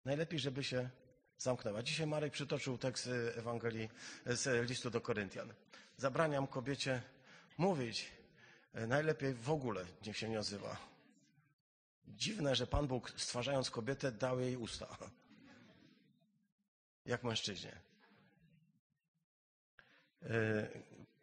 Najlepiej, 0.04 0.38
żeby 0.38 0.64
się 0.64 0.90
zamknęła. 1.38 1.82
Dzisiaj 1.82 2.06
Marek 2.06 2.32
przytoczył 2.32 2.78
tekst 2.78 3.08
Ewangelii 3.36 3.88
z 4.26 4.68
listu 4.68 4.90
do 4.90 5.00
Koryntian. 5.00 5.52
Zabraniam 5.96 6.46
kobiecie 6.46 7.02
mówić. 7.58 8.12
Najlepiej 8.74 9.34
w 9.34 9.50
ogóle 9.50 9.86
niech 10.06 10.16
się 10.16 10.28
nie 10.28 10.36
nazywa. 10.36 10.76
Dziwne, 12.06 12.56
że 12.56 12.66
Pan 12.66 12.86
Bóg 12.86 13.12
stwarzając 13.16 13.70
kobietę 13.70 14.12
dał 14.12 14.40
jej 14.40 14.56
usta. 14.56 14.96
Jak 17.06 17.24
mężczyźnie. 17.24 17.80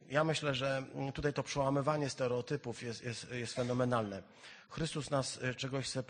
Ja 0.09 0.23
myślę, 0.23 0.55
że 0.55 0.83
tutaj 1.13 1.33
to 1.33 1.43
przełamywanie 1.43 2.09
stereotypów 2.09 2.83
jest, 2.83 3.03
jest, 3.03 3.31
jest 3.31 3.53
fenomenalne. 3.53 4.23
Chrystus 4.73 5.09
nas 5.09 5.39
e, 5.41 5.55
czegoś 5.55 5.85
chce, 5.85 6.03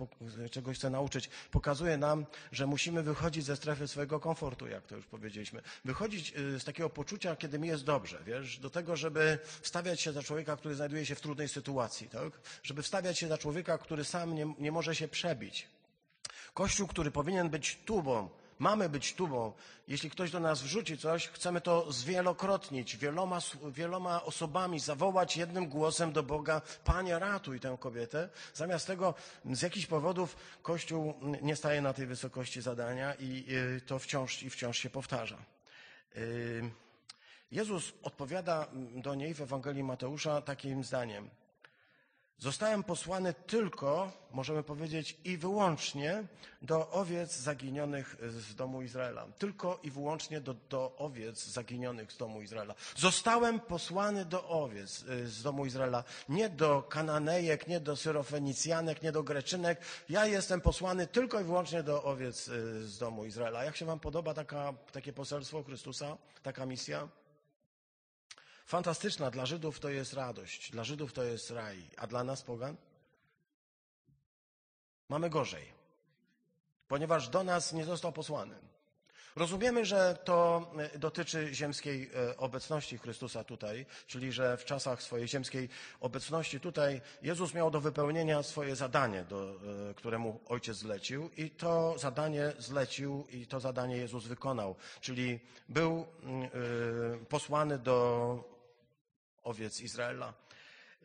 e, 0.46 0.50
czegoś 0.50 0.78
chce 0.78 0.90
nauczyć. 0.90 1.30
Pokazuje 1.52 1.98
nam, 1.98 2.26
że 2.52 2.68
musimy 2.68 3.04
wychodzić 3.04 3.46
ze 3.46 3.56
strefy 3.56 3.88
swojego 3.88 4.20
komfortu, 4.20 4.68
jak 4.68 4.88
to 4.88 4.96
już 4.96 5.06
powiedzieliśmy. 5.06 5.62
Wychodzić 5.86 6.34
e, 6.36 6.60
z 6.60 6.64
takiego 6.64 6.90
poczucia, 6.90 7.36
kiedy 7.36 7.60
mi 7.60 7.68
jest 7.68 7.84
dobrze, 7.84 8.20
wiesz, 8.26 8.60
do 8.60 8.70
tego, 8.70 8.96
żeby 8.96 9.40
wstawiać 9.62 10.02
się 10.02 10.14
za 10.14 10.24
człowieka, 10.24 10.58
który 10.58 10.76
znajduje 10.76 11.06
się 11.06 11.16
w 11.16 11.22
trudnej 11.22 11.50
sytuacji, 11.50 12.10
tak? 12.10 12.34
Żeby 12.64 12.84
wstawiać 12.84 13.20
się 13.20 13.28
za 13.28 13.38
człowieka, 13.38 13.78
który 13.78 14.04
sam 14.04 14.36
nie, 14.36 14.54
nie 14.60 14.72
może 14.72 14.96
się 14.96 15.08
przebić. 15.08 15.68
Kościół, 16.54 16.88
który 16.88 17.12
powinien 17.12 17.50
być 17.50 17.80
tubą, 17.86 18.30
Mamy 18.64 18.90
być 18.90 19.14
tubą. 19.14 19.54
Jeśli 19.88 20.10
ktoś 20.10 20.32
do 20.32 20.40
nas 20.40 20.62
wrzuci 20.62 20.98
coś, 20.98 21.28
chcemy 21.28 21.62
to 21.62 21.92
zwielokrotnić, 21.92 22.98
wieloma, 22.98 23.40
wieloma 23.72 24.24
osobami, 24.24 24.80
zawołać 24.80 25.38
jednym 25.38 25.70
głosem 25.70 26.12
do 26.12 26.24
Boga, 26.24 26.62
Panie 26.84 27.20
ratuj 27.20 27.60
tę 27.60 27.78
kobietę. 27.80 28.30
Zamiast 28.54 28.88
tego 28.88 29.14
z 29.46 29.62
jakichś 29.62 29.86
powodów 29.86 30.36
Kościół 30.62 31.14
nie 31.42 31.56
staje 31.56 31.82
na 31.82 31.94
tej 31.94 32.06
wysokości 32.06 32.62
zadania 32.62 33.14
i 33.20 33.46
to 33.86 34.00
wciąż 34.00 34.44
i 34.44 34.50
wciąż 34.50 34.78
się 34.78 34.90
powtarza. 34.90 35.38
Y, 36.18 36.72
Jezus 37.52 37.94
odpowiada 38.04 38.68
do 38.96 39.16
niej 39.16 39.34
w 39.34 39.42
Ewangelii 39.42 39.84
Mateusza 39.84 40.42
takim 40.42 40.84
zdaniem. 40.84 41.30
Zostałem 42.40 42.84
posłany 42.84 43.34
tylko, 43.34 44.12
możemy 44.32 44.64
powiedzieć, 44.64 45.18
i 45.24 45.38
wyłącznie 45.38 46.24
do 46.62 46.90
owiec 46.92 47.38
zaginionych 47.40 48.16
z 48.22 48.56
domu 48.56 48.82
Izraela. 48.82 49.28
Tylko 49.38 49.80
i 49.84 49.92
wyłącznie 49.92 50.42
do, 50.42 50.54
do 50.54 50.96
owiec 50.98 51.46
zaginionych 51.46 52.12
z 52.12 52.18
domu 52.18 52.42
Izraela. 52.42 52.76
Zostałem 52.96 53.60
posłany 53.60 54.26
do 54.26 54.48
owiec 54.48 55.04
y, 55.04 55.28
z 55.28 55.44
domu 55.44 55.66
Izraela. 55.66 56.04
Nie 56.30 56.50
do 56.50 56.82
Kananejek, 56.82 57.68
nie 57.68 57.80
do 57.80 57.96
Syrofenicjanek, 57.96 59.02
nie 59.04 59.12
do 59.12 59.24
Greczynek. 59.24 59.82
Ja 60.10 60.26
jestem 60.26 60.62
posłany 60.62 61.08
tylko 61.08 61.42
i 61.42 61.44
wyłącznie 61.44 61.84
do 61.84 62.04
owiec 62.04 62.48
y, 62.48 62.88
z 62.88 62.98
domu 62.98 63.26
Izraela. 63.26 63.64
Jak 63.64 63.76
się 63.76 63.86
wam 63.86 64.00
podoba 64.00 64.34
taka, 64.34 64.74
takie 64.92 65.14
poselstwo 65.14 65.64
Chrystusa, 65.64 66.18
taka 66.44 66.66
misja? 66.66 67.08
Fantastyczna. 68.66 69.32
Dla 69.32 69.46
Żydów 69.46 69.80
to 69.80 69.90
jest 69.90 70.14
radość, 70.14 70.72
dla 70.72 70.84
Żydów 70.84 71.14
to 71.14 71.24
jest 71.24 71.52
raj, 71.52 71.90
a 71.98 72.08
dla 72.08 72.24
nas, 72.24 72.42
pogan? 72.42 72.76
Mamy 75.10 75.30
gorzej, 75.30 75.66
ponieważ 76.88 77.30
do 77.30 77.44
nas 77.44 77.74
nie 77.74 77.86
został 77.86 78.12
posłany. 78.12 78.56
Rozumiemy, 79.36 79.86
że 79.86 80.18
to 80.24 80.72
e, 80.94 81.00
dotyczy 81.00 81.54
ziemskiej 81.54 82.10
e, 82.30 82.38
obecności 82.38 82.98
Chrystusa 82.98 83.44
tutaj, 83.44 83.86
czyli 84.08 84.32
że 84.32 84.58
w 84.58 84.66
czasach 84.66 85.04
swojej 85.04 85.28
ziemskiej 85.28 85.70
obecności 86.00 86.60
tutaj 86.60 87.02
Jezus 87.22 87.54
miał 87.54 87.72
do 87.72 87.82
wypełnienia 87.82 88.44
swoje 88.44 88.76
zadanie, 88.76 89.24
do, 89.24 89.56
e, 89.90 89.94
któremu 89.94 90.40
Ojciec 90.48 90.78
zlecił 90.78 91.30
i 91.38 91.50
to 91.50 91.96
zadanie 91.98 92.54
zlecił 92.60 93.28
i 93.30 93.48
to 93.48 93.60
zadanie 93.60 93.98
Jezus 93.98 94.26
wykonał, 94.26 94.76
czyli 95.02 95.40
był 95.70 96.08
mm, 96.24 96.50
posłany 97.26 97.80
do 97.80 98.53
owiec 99.44 99.82
Izraela. 99.82 100.34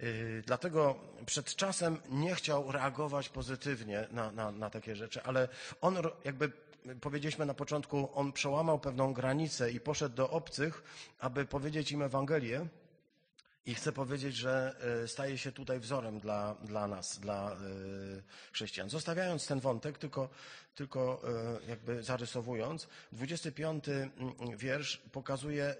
Y, 0.02 0.42
dlatego 0.46 1.00
przed 1.26 1.56
czasem 1.56 1.98
nie 2.08 2.34
chciał 2.34 2.72
reagować 2.72 3.28
pozytywnie 3.28 4.08
na, 4.10 4.32
na, 4.32 4.50
na 4.50 4.70
takie 4.70 4.96
rzeczy, 4.96 5.22
ale 5.22 5.48
on 5.80 5.96
jakby 6.24 6.52
powiedzieliśmy 7.00 7.46
na 7.46 7.54
początku, 7.54 8.08
on 8.14 8.32
przełamał 8.32 8.78
pewną 8.78 9.12
granicę 9.12 9.70
i 9.70 9.80
poszedł 9.80 10.16
do 10.16 10.30
obcych, 10.30 10.82
aby 11.18 11.44
powiedzieć 11.44 11.92
im 11.92 12.02
Ewangelię. 12.02 12.66
I 13.66 13.74
chcę 13.74 13.92
powiedzieć, 13.92 14.36
że 14.36 14.76
y, 15.04 15.08
staje 15.08 15.38
się 15.38 15.52
tutaj 15.52 15.80
wzorem 15.80 16.20
dla, 16.20 16.54
dla 16.54 16.86
nas, 16.86 17.18
dla 17.18 17.52
y, 17.52 18.22
chrześcijan. 18.52 18.90
Zostawiając 18.90 19.46
ten 19.46 19.60
wątek, 19.60 19.98
tylko 19.98 20.28
tylko 20.78 21.22
e, 21.64 21.70
jakby 21.70 22.02
zarysowując, 22.02 22.88
25 23.12 23.88
mm, 23.88 24.12
wiersz 24.56 24.96
pokazuje 25.12 25.64
e, 25.64 25.76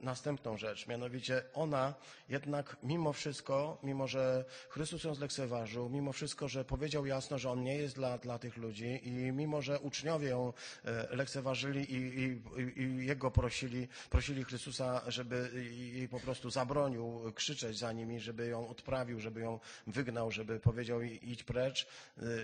następną 0.00 0.56
rzecz, 0.56 0.86
mianowicie 0.86 1.42
ona 1.54 1.94
jednak 2.28 2.76
mimo 2.82 3.12
wszystko, 3.12 3.78
mimo 3.82 4.08
że 4.08 4.44
Chrystus 4.68 5.04
ją 5.04 5.14
zlekceważył, 5.14 5.88
mimo 5.88 6.12
wszystko, 6.12 6.48
że 6.48 6.64
powiedział 6.64 7.06
jasno, 7.06 7.38
że 7.38 7.50
on 7.50 7.62
nie 7.62 7.76
jest 7.76 7.94
dla, 7.94 8.18
dla 8.18 8.38
tych 8.38 8.56
ludzi 8.56 9.00
i 9.08 9.10
mimo, 9.32 9.62
że 9.62 9.80
uczniowie 9.80 10.28
ją 10.28 10.52
e, 10.84 11.16
lekceważyli 11.16 11.94
i, 11.94 11.96
i, 11.96 12.82
i 12.82 13.06
jego 13.06 13.30
prosili, 13.30 13.88
prosili 14.10 14.44
Chrystusa, 14.44 15.02
żeby 15.06 15.50
jej 15.70 16.08
po 16.08 16.20
prostu 16.20 16.50
zabronił 16.50 17.32
krzyczeć 17.34 17.78
za 17.78 17.92
nimi, 17.92 18.20
żeby 18.20 18.46
ją 18.46 18.68
odprawił, 18.68 19.20
żeby 19.20 19.40
ją 19.40 19.60
wygnał, 19.86 20.30
żeby 20.30 20.60
powiedział 20.60 21.02
idź 21.02 21.42
precz, 21.42 21.86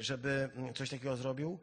żeby 0.01 0.51
coś 0.75 0.91
takiego 0.91 1.17
zrobił, 1.17 1.59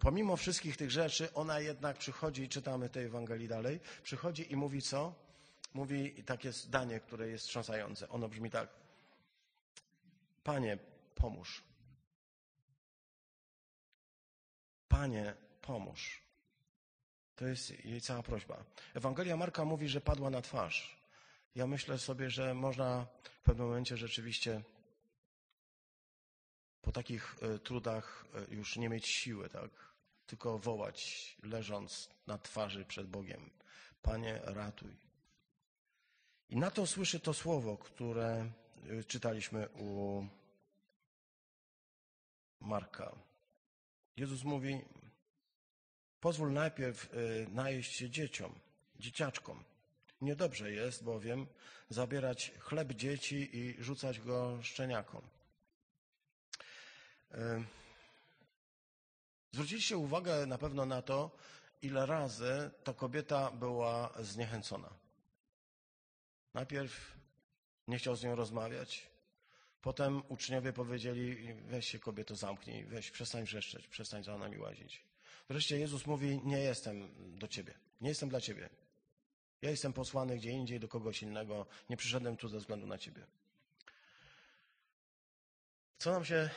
pomimo 0.00 0.36
wszystkich 0.36 0.76
tych 0.76 0.90
rzeczy, 0.90 1.34
ona 1.34 1.60
jednak 1.60 1.98
przychodzi, 1.98 2.48
czytamy 2.48 2.88
tej 2.88 3.04
Ewangelii 3.04 3.48
dalej, 3.48 3.80
przychodzi 4.02 4.52
i 4.52 4.56
mówi 4.56 4.82
co? 4.82 5.14
Mówi 5.74 6.22
takie 6.24 6.52
zdanie, 6.52 7.00
które 7.00 7.28
jest 7.28 7.44
wstrząsające. 7.44 8.08
Ono 8.08 8.28
brzmi 8.28 8.50
tak. 8.50 8.68
Panie, 10.44 10.78
pomóż. 11.14 11.64
Panie, 14.88 15.34
pomóż. 15.62 16.22
To 17.36 17.46
jest 17.46 17.84
jej 17.84 18.00
cała 18.00 18.22
prośba. 18.22 18.64
Ewangelia 18.94 19.36
Marka 19.36 19.64
mówi, 19.64 19.88
że 19.88 20.00
padła 20.00 20.30
na 20.30 20.42
twarz. 20.42 21.00
Ja 21.54 21.66
myślę 21.66 21.98
sobie, 21.98 22.30
że 22.30 22.54
można 22.54 23.06
w 23.22 23.42
pewnym 23.42 23.66
momencie 23.66 23.96
rzeczywiście 23.96 24.62
po 26.82 26.92
takich 26.92 27.36
e, 27.42 27.58
trudach 27.58 28.24
e, 28.50 28.54
już 28.54 28.76
nie 28.76 28.88
mieć 28.88 29.06
siły, 29.06 29.48
tak? 29.48 29.70
Tylko 30.26 30.58
wołać, 30.58 31.36
leżąc 31.42 32.08
na 32.26 32.38
twarzy 32.38 32.84
przed 32.84 33.06
Bogiem. 33.06 33.50
Panie, 34.02 34.40
ratuj. 34.44 34.96
I 36.48 36.56
na 36.56 36.70
to 36.70 36.86
słyszy 36.86 37.20
to 37.20 37.34
słowo, 37.34 37.78
które 37.78 38.50
e, 38.90 39.04
czytaliśmy 39.04 39.68
u 39.68 40.26
Marka. 42.60 43.16
Jezus 44.16 44.44
mówi: 44.44 44.80
Pozwól 46.20 46.52
najpierw 46.52 47.08
najeść 47.48 47.96
się 47.96 48.10
dzieciom, 48.10 48.54
dzieciaczkom. 48.96 49.64
Niedobrze 50.20 50.72
jest 50.72 51.04
bowiem 51.04 51.46
zabierać 51.88 52.52
chleb 52.58 52.92
dzieci 52.92 53.56
i 53.56 53.84
rzucać 53.84 54.20
go 54.20 54.62
szczeniakom. 54.62 55.22
Zwróciliście 59.52 59.96
uwagę 59.96 60.46
na 60.46 60.58
pewno 60.58 60.86
na 60.86 61.02
to, 61.02 61.30
ile 61.82 62.06
razy 62.06 62.70
ta 62.84 62.94
kobieta 62.94 63.50
była 63.50 64.12
zniechęcona. 64.20 64.90
Najpierw 66.54 67.16
nie 67.88 67.98
chciał 67.98 68.16
z 68.16 68.22
nią 68.22 68.34
rozmawiać, 68.34 69.06
potem 69.82 70.22
uczniowie 70.28 70.72
powiedzieli: 70.72 71.54
Weź 71.54 71.88
się, 71.88 71.98
kobieto, 71.98 72.36
zamknij, 72.36 72.84
weź, 72.84 73.10
przestań 73.10 73.44
wrzeszczeć, 73.44 73.88
przestań 73.88 74.24
za 74.24 74.38
nami 74.38 74.58
łazić. 74.58 75.04
Wreszcie 75.48 75.78
Jezus 75.78 76.06
mówi: 76.06 76.40
Nie 76.44 76.58
jestem 76.58 77.08
do 77.38 77.48
ciebie, 77.48 77.74
nie 78.00 78.08
jestem 78.08 78.28
dla 78.28 78.40
ciebie. 78.40 78.68
Ja 79.62 79.70
jestem 79.70 79.92
posłany 79.92 80.36
gdzie 80.36 80.50
indziej 80.50 80.80
do 80.80 80.88
kogoś 80.88 81.22
innego, 81.22 81.66
nie 81.90 81.96
przyszedłem 81.96 82.36
tu 82.36 82.48
ze 82.48 82.58
względu 82.58 82.86
na 82.86 82.98
ciebie. 82.98 83.26
Co 85.98 86.12
nam 86.12 86.24
się 86.24 86.50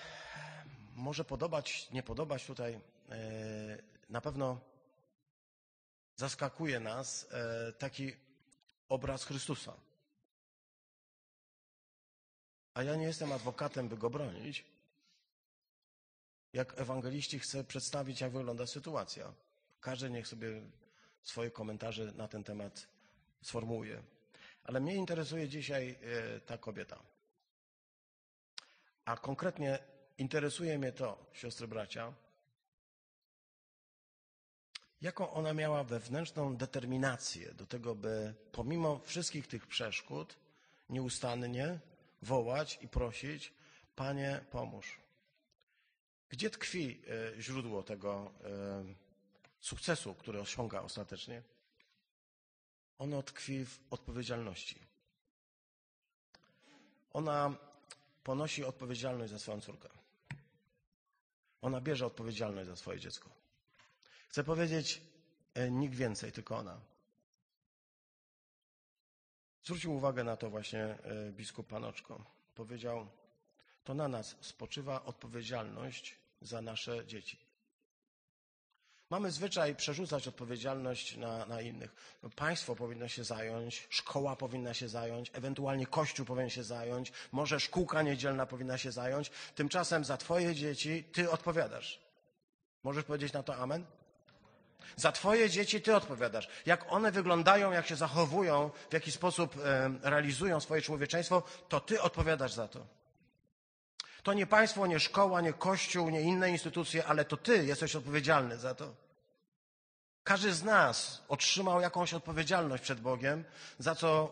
może 0.96 1.26
podobać, 1.26 1.92
nie 1.92 2.04
podobać 2.04 2.46
tutaj, 2.46 2.80
e, 3.10 3.84
na 4.10 4.22
pewno 4.22 4.60
zaskakuje 6.16 6.80
nas 6.80 7.28
e, 7.32 7.74
taki 7.74 8.12
obraz 8.90 9.24
Chrystusa. 9.24 9.74
A 12.74 12.84
ja 12.84 12.96
nie 12.96 13.06
jestem 13.06 13.32
adwokatem, 13.32 13.90
by 13.90 13.98
go 13.98 14.10
bronić. 14.10 14.66
Jak 16.54 16.80
ewangeliści 16.80 17.40
chcę 17.40 17.64
przedstawić, 17.64 18.22
jak 18.22 18.32
wygląda 18.32 18.68
sytuacja. 18.68 19.34
Każdy 19.80 20.10
niech 20.10 20.28
sobie 20.28 20.62
swoje 21.24 21.52
komentarze 21.52 22.12
na 22.12 22.28
ten 22.28 22.44
temat 22.44 22.88
sformułuje. 23.42 24.04
Ale 24.64 24.80
mnie 24.80 24.96
interesuje 24.96 25.50
dzisiaj 25.50 25.96
e, 26.02 26.40
ta 26.40 26.58
kobieta. 26.58 27.00
A 29.06 29.18
konkretnie 29.18 29.80
interesuje 30.18 30.78
mnie 30.78 30.92
to, 30.92 31.26
siostry 31.34 31.68
bracia, 31.68 32.14
jaką 35.02 35.32
ona 35.32 35.54
miała 35.54 35.84
wewnętrzną 35.84 36.58
determinację 36.58 37.54
do 37.54 37.66
tego, 37.66 37.96
by 37.96 38.34
pomimo 38.52 39.00
wszystkich 39.00 39.48
tych 39.48 39.68
przeszkód 39.68 40.38
nieustannie 40.90 41.80
wołać 42.22 42.80
i 42.82 42.88
prosić, 42.88 43.54
Panie, 43.96 44.46
pomóż. 44.52 45.00
Gdzie 46.30 46.50
tkwi 46.50 47.02
e, 47.38 47.42
źródło 47.42 47.84
tego 47.84 48.32
e, 48.44 48.84
sukcesu, 49.60 50.16
który 50.16 50.40
osiąga 50.40 50.82
ostatecznie? 50.82 51.44
Ono 52.98 53.24
tkwi 53.24 53.66
w 53.66 53.80
odpowiedzialności. 53.90 54.80
Ona 57.14 57.56
ponosi 58.24 58.64
odpowiedzialność 58.64 59.32
za 59.32 59.40
swoją 59.40 59.62
córkę. 59.62 59.90
Ona 61.64 61.82
bierze 61.82 62.06
odpowiedzialność 62.06 62.70
za 62.70 62.76
swoje 62.76 63.00
dziecko. 63.00 63.30
Chcę 64.30 64.44
powiedzieć, 64.44 65.02
e, 65.54 65.72
nikt 65.72 65.96
więcej, 65.96 66.32
tylko 66.32 66.58
ona. 66.58 66.82
Zwrócił 69.64 69.94
uwagę 69.96 70.24
na 70.24 70.38
to 70.38 70.50
właśnie 70.50 70.84
e, 70.84 71.32
biskup 71.32 71.68
Panoczko. 71.68 72.24
Powiedział, 72.56 73.08
to 73.84 73.94
na 73.94 74.08
nas 74.08 74.36
spoczywa 74.42 75.06
odpowiedzialność 75.06 76.16
za 76.42 76.62
nasze 76.62 77.06
dzieci. 77.06 77.43
Mamy 79.10 79.32
zwyczaj 79.32 79.76
przerzucać 79.76 80.28
odpowiedzialność 80.28 81.18
na, 81.18 81.46
na 81.46 81.62
innych. 81.62 81.96
No, 82.24 82.30
państwo 82.30 82.76
powinno 82.76 83.08
się 83.08 83.24
zająć, 83.24 83.88
szkoła 83.90 84.36
powinna 84.36 84.74
się 84.74 84.90
zająć, 84.90 85.32
ewentualnie 85.34 85.88
kościół 85.88 86.26
powinien 86.26 86.50
się 86.50 86.64
zająć, 86.64 87.12
może 87.32 87.60
szkółka 87.60 88.02
niedzielna 88.02 88.46
powinna 88.46 88.78
się 88.78 88.92
zająć. 88.92 89.32
Tymczasem 89.56 90.06
za 90.06 90.18
twoje 90.18 90.56
dzieci 90.56 91.04
ty 91.04 91.32
odpowiadasz. 91.32 92.00
Możesz 92.84 93.04
powiedzieć 93.04 93.34
na 93.34 93.44
to 93.44 93.56
amen? 93.56 93.86
Za 94.96 95.12
twoje 95.12 95.50
dzieci 95.50 95.82
ty 95.82 95.96
odpowiadasz. 95.96 96.48
Jak 96.66 96.94
one 96.94 97.12
wyglądają, 97.12 97.72
jak 97.72 97.88
się 97.88 97.96
zachowują, 97.96 98.70
w 98.90 98.94
jaki 98.94 99.12
sposób 99.12 99.56
realizują 100.02 100.60
swoje 100.60 100.82
człowieczeństwo, 100.82 101.44
to 101.70 101.80
ty 101.80 102.02
odpowiadasz 102.02 102.54
za 102.54 102.68
to. 102.68 102.86
To 104.24 104.34
nie 104.34 104.48
państwo, 104.48 104.88
nie 104.88 105.00
szkoła, 105.00 105.42
nie 105.42 105.54
kościół, 105.54 106.10
nie 106.10 106.22
inne 106.22 106.50
instytucje, 106.50 107.06
ale 107.06 107.26
to 107.26 107.38
ty 107.38 107.66
jesteś 107.66 107.96
odpowiedzialny 107.96 108.58
za 108.58 108.76
to. 108.76 108.94
Każdy 110.24 110.54
z 110.54 110.64
nas 110.64 111.24
otrzymał 111.28 111.82
jakąś 111.82 112.14
odpowiedzialność 112.14 112.84
przed 112.84 113.02
Bogiem, 113.02 113.44
za 113.80 113.96
co 113.96 114.32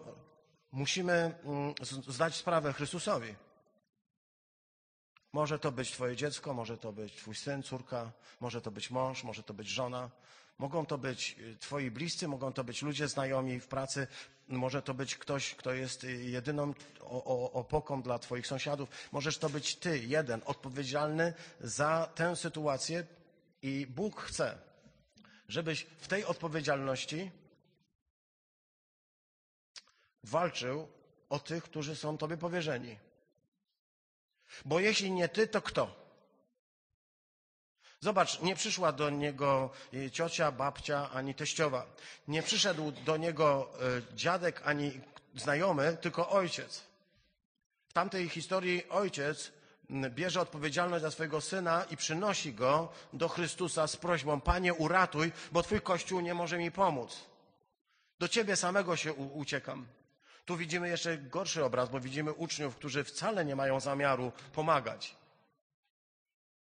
musimy 0.72 1.36
mm, 1.44 1.74
zdać 2.08 2.36
sprawę 2.36 2.74
Chrystusowi. 2.74 3.36
Może 5.34 5.60
to 5.60 5.72
być 5.72 5.92
Twoje 5.92 6.16
dziecko, 6.16 6.54
może 6.54 6.78
to 6.78 6.92
być 6.92 7.16
Twój 7.16 7.36
syn, 7.36 7.64
córka, 7.64 8.12
może 8.40 8.62
to 8.62 8.72
być 8.72 8.90
mąż, 8.90 9.24
może 9.24 9.44
to 9.44 9.54
być 9.54 9.68
żona, 9.68 10.10
mogą 10.62 10.86
to 10.86 10.98
być 10.98 11.36
y, 11.40 11.58
Twoi 11.58 11.92
bliscy, 11.92 12.28
mogą 12.28 12.54
to 12.54 12.64
być 12.64 12.82
ludzie 12.82 13.08
znajomi 13.08 13.60
w 13.60 13.68
pracy, 13.68 14.08
może 14.48 14.82
to 14.82 14.94
być 14.94 15.16
ktoś, 15.16 15.56
kto 15.56 15.74
jest 15.74 16.04
y, 16.04 16.24
jedyną 16.24 16.74
opoką 17.54 18.02
dla 18.02 18.20
Twoich 18.20 18.48
sąsiadów, 18.48 18.90
możesz 19.12 19.38
to 19.38 19.50
być 19.50 19.76
Ty, 19.76 20.00
jeden, 20.00 20.42
odpowiedzialny 20.46 21.34
za 21.62 22.10
tę 22.16 22.36
sytuację 22.36 23.06
i 23.62 23.88
Bóg 23.90 24.22
chce, 24.22 24.58
żebyś 25.48 25.84
w 25.84 26.08
tej 26.08 26.26
odpowiedzialności 26.26 27.32
walczył 30.24 30.88
o 31.30 31.40
tych, 31.40 31.64
którzy 31.64 31.96
są 31.96 32.18
Tobie 32.18 32.38
powierzeni. 32.38 32.98
Bo 34.66 34.80
jeśli 34.80 35.12
nie 35.12 35.30
ty, 35.30 35.48
to 35.48 35.62
kto? 35.62 36.01
Zobacz, 38.04 38.42
nie 38.42 38.56
przyszła 38.56 38.92
do 38.92 39.10
niego 39.10 39.70
e, 39.94 40.12
ciocia, 40.12 40.52
babcia, 40.52 41.10
ani 41.12 41.36
teściowa. 41.36 41.86
Nie 42.28 42.44
przyszedł 42.44 42.92
do 42.92 43.18
niego 43.18 43.70
e, 44.12 44.16
dziadek, 44.16 44.62
ani 44.66 45.02
znajomy, 45.36 45.98
tylko 46.02 46.30
ojciec. 46.30 46.84
W 47.90 47.94
tamtej 47.94 48.30
historii 48.30 48.90
ojciec 48.90 49.52
bierze 50.10 50.42
odpowiedzialność 50.42 51.02
za 51.02 51.12
swojego 51.12 51.42
syna 51.42 51.84
i 51.92 51.98
przynosi 51.98 52.54
go 52.54 52.90
do 53.14 53.30
Chrystusa 53.30 53.88
z 53.88 53.96
prośbą: 53.98 54.42
Panie, 54.42 54.74
uratuj, 54.74 55.32
bo 55.52 55.64
twój 55.64 55.82
kościół 55.82 56.20
nie 56.22 56.34
może 56.34 56.58
mi 56.58 56.72
pomóc. 56.72 57.26
Do 58.20 58.28
ciebie 58.28 58.56
samego 58.56 58.96
się 58.96 59.14
uciekam. 59.14 59.88
Tu 60.46 60.58
widzimy 60.58 60.90
jeszcze 60.90 61.18
gorszy 61.18 61.66
obraz, 61.66 61.90
bo 61.90 62.00
widzimy 62.00 62.34
uczniów, 62.34 62.76
którzy 62.76 63.04
wcale 63.04 63.46
nie 63.46 63.56
mają 63.56 63.80
zamiaru 63.80 64.32
pomagać. 64.54 65.21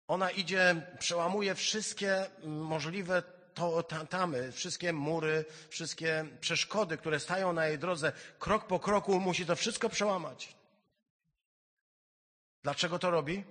Ona 0.08 0.30
idzie, 0.30 0.86
przełamuje 0.98 1.54
wszystkie 1.54 2.26
możliwe 2.44 3.22
to, 3.54 3.82
tamy, 3.82 4.52
wszystkie 4.52 4.92
mury, 4.92 5.44
wszystkie 5.70 6.26
przeszkody, 6.40 6.96
które 6.96 7.20
stają 7.20 7.52
na 7.52 7.66
jej 7.66 7.78
drodze. 7.78 8.12
Krok 8.38 8.66
po 8.66 8.80
kroku 8.80 9.20
musi 9.20 9.46
to 9.46 9.56
wszystko 9.56 9.88
przełamać. 9.88 10.56
Dlaczego 12.62 12.98
to 12.98 13.10
robi? 13.10 13.44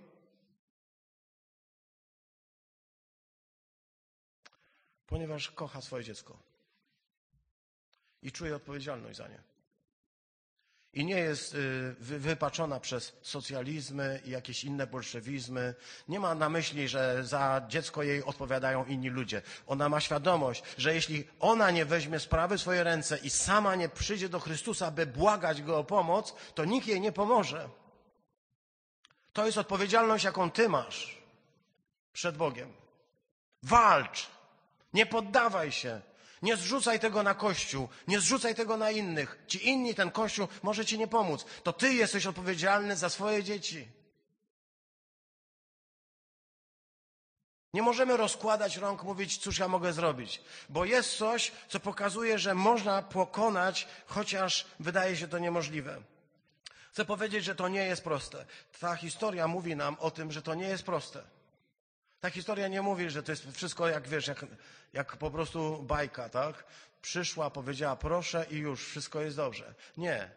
Ponieważ 5.07 5.51
kocha 5.51 5.81
swoje 5.81 6.03
dziecko 6.03 6.39
i 8.21 8.31
czuje 8.31 8.55
odpowiedzialność 8.55 9.17
za 9.17 9.27
nie 9.27 9.56
i 10.97 11.05
nie 11.05 11.19
jest 11.19 11.55
y, 11.55 11.95
wypaczona 11.99 12.79
przez 12.79 13.13
socjalizmy 13.21 14.21
i 14.25 14.29
jakieś 14.29 14.63
inne 14.63 14.87
bolszewizmy. 14.87 15.75
Nie 16.07 16.19
ma 16.19 16.35
na 16.35 16.49
myśli, 16.49 16.87
że 16.87 17.23
za 17.23 17.61
dziecko 17.67 18.03
jej 18.03 18.23
odpowiadają 18.23 18.85
inni 18.85 19.09
ludzie. 19.09 19.41
Ona 19.67 19.89
ma 19.89 19.99
świadomość, 19.99 20.63
że 20.77 20.95
jeśli 20.95 21.27
ona 21.39 21.71
nie 21.71 21.85
weźmie 21.85 22.19
sprawy 22.19 22.57
w 22.57 22.61
swoje 22.61 22.83
ręce 22.83 23.17
i 23.17 23.29
sama 23.29 23.75
nie 23.75 23.89
przyjdzie 23.89 24.29
do 24.29 24.39
Chrystusa, 24.39 24.91
by 24.91 25.05
błagać 25.05 25.61
Go 25.61 25.77
o 25.77 25.83
pomoc, 25.83 26.33
to 26.55 26.65
nikt 26.65 26.87
jej 26.87 27.01
nie 27.01 27.11
pomoże. 27.11 27.69
To 29.33 29.45
jest 29.45 29.57
odpowiedzialność, 29.57 30.23
jaką 30.23 30.51
ty 30.51 30.69
masz 30.69 31.17
przed 32.13 32.37
Bogiem. 32.37 32.73
Walcz! 33.63 34.27
Nie 34.93 35.05
poddawaj 35.05 35.71
się! 35.71 36.01
Nie 36.41 36.55
zrzucaj 36.55 36.99
tego 36.99 37.23
na 37.23 37.33
Kościół, 37.33 37.89
nie 38.07 38.19
zrzucaj 38.19 38.55
tego 38.55 38.77
na 38.77 38.91
innych. 38.91 39.39
Ci 39.47 39.67
inni, 39.69 39.95
ten 39.95 40.11
Kościół 40.11 40.47
może 40.63 40.85
ci 40.85 40.97
nie 40.97 41.07
pomóc. 41.07 41.45
To 41.63 41.73
ty 41.73 41.93
jesteś 41.93 42.25
odpowiedzialny 42.25 42.95
za 42.95 43.09
swoje 43.09 43.43
dzieci. 43.43 43.87
Nie 47.73 47.81
możemy 47.81 48.17
rozkładać 48.17 48.77
rąk, 48.77 49.03
mówić, 49.03 49.37
cóż 49.37 49.59
ja 49.59 49.67
mogę 49.67 49.93
zrobić, 49.93 50.41
bo 50.69 50.85
jest 50.85 51.17
coś, 51.17 51.51
co 51.69 51.79
pokazuje, 51.79 52.39
że 52.39 52.55
można 52.55 53.01
pokonać, 53.01 53.87
chociaż 54.05 54.65
wydaje 54.79 55.17
się 55.17 55.27
to 55.27 55.39
niemożliwe. 55.39 56.01
Chcę 56.91 57.05
powiedzieć, 57.05 57.43
że 57.43 57.55
to 57.55 57.67
nie 57.67 57.85
jest 57.85 58.03
proste. 58.03 58.45
Ta 58.79 58.95
historia 58.95 59.47
mówi 59.47 59.75
nam 59.75 59.97
o 59.99 60.11
tym, 60.11 60.31
że 60.31 60.41
to 60.41 60.55
nie 60.55 60.67
jest 60.67 60.83
proste. 60.83 61.36
Ta 62.19 62.29
historia 62.29 62.67
nie 62.67 62.81
mówi, 62.81 63.09
że 63.09 63.23
to 63.23 63.31
jest 63.31 63.51
wszystko 63.51 63.87
jak 63.87 64.07
wiesz, 64.07 64.27
jak, 64.27 64.45
jak 64.93 65.17
po 65.17 65.31
prostu 65.31 65.83
bajka, 65.83 66.29
tak? 66.29 66.65
Przyszła, 67.01 67.49
powiedziała 67.49 67.95
proszę 67.95 68.45
i 68.49 68.57
już, 68.57 68.87
wszystko 68.87 69.21
jest 69.21 69.35
dobrze. 69.35 69.73
Nie. 69.97 70.31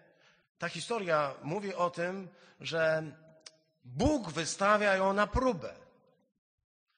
Ta 0.58 0.68
historia 0.68 1.34
mówi 1.42 1.74
o 1.74 1.90
tym, 1.90 2.28
że 2.60 3.02
Bóg 3.84 4.30
wystawia 4.30 4.94
ją 4.94 5.12
na 5.12 5.26
próbę. 5.26 5.74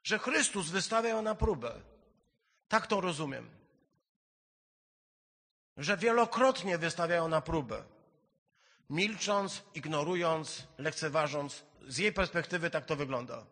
Że 0.05 0.19
Chrystus 0.19 0.71
wystawia 0.71 1.11
ją 1.11 1.23
na 1.23 1.35
próbę. 1.35 1.81
Tak 2.69 2.87
to 2.87 3.01
rozumiem. 3.01 3.51
Że 5.77 5.97
wielokrotnie 5.97 6.79
wystawiają 6.79 7.29
na 7.29 7.41
próbę. 7.41 7.83
Milcząc, 8.91 9.63
ignorując, 9.75 10.67
lekceważąc. 10.79 11.63
Z 11.89 11.99
jej 11.99 12.13
perspektywy 12.13 12.71
tak 12.71 12.87
to 12.87 12.97
wygląda. 12.97 13.47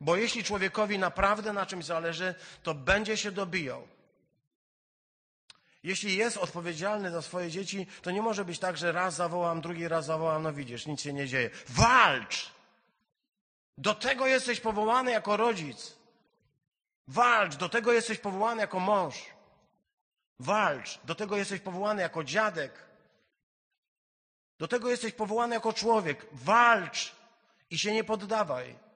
Bo 0.00 0.16
jeśli 0.16 0.44
człowiekowi 0.44 0.98
naprawdę 0.98 1.52
na 1.52 1.66
czymś 1.66 1.84
zależy, 1.84 2.34
to 2.62 2.74
będzie 2.74 3.16
się 3.16 3.32
dobijał. 3.32 3.88
Jeśli 5.82 6.16
jest 6.16 6.36
odpowiedzialny 6.36 7.10
za 7.10 7.22
swoje 7.22 7.50
dzieci, 7.50 7.86
to 8.02 8.10
nie 8.10 8.22
może 8.22 8.44
być 8.44 8.58
tak, 8.58 8.76
że 8.76 8.92
raz 8.92 9.14
zawołam, 9.14 9.60
drugi 9.60 9.88
raz 9.88 10.06
zawołam, 10.06 10.42
no 10.42 10.52
widzisz, 10.52 10.86
nic 10.86 11.00
się 11.00 11.12
nie 11.12 11.26
dzieje. 11.26 11.50
Walcz! 11.68 12.50
Do 13.78 13.94
tego 13.94 14.26
jesteś 14.26 14.60
powołany 14.60 15.10
jako 15.10 15.36
rodzic. 15.36 15.96
Walcz, 17.08 17.56
do 17.56 17.68
tego 17.68 17.92
jesteś 17.92 18.18
powołany 18.18 18.60
jako 18.60 18.80
mąż. 18.80 19.26
Walcz, 20.38 20.98
do 21.04 21.14
tego 21.14 21.36
jesteś 21.36 21.60
powołany 21.60 22.02
jako 22.02 22.24
dziadek. 22.24 22.72
Do 24.58 24.68
tego 24.68 24.90
jesteś 24.90 25.12
powołany 25.12 25.54
jako 25.54 25.72
człowiek. 25.72 26.26
Walcz 26.32 27.12
i 27.70 27.78
się 27.78 27.92
nie 27.92 28.04
poddawaj. 28.04 28.87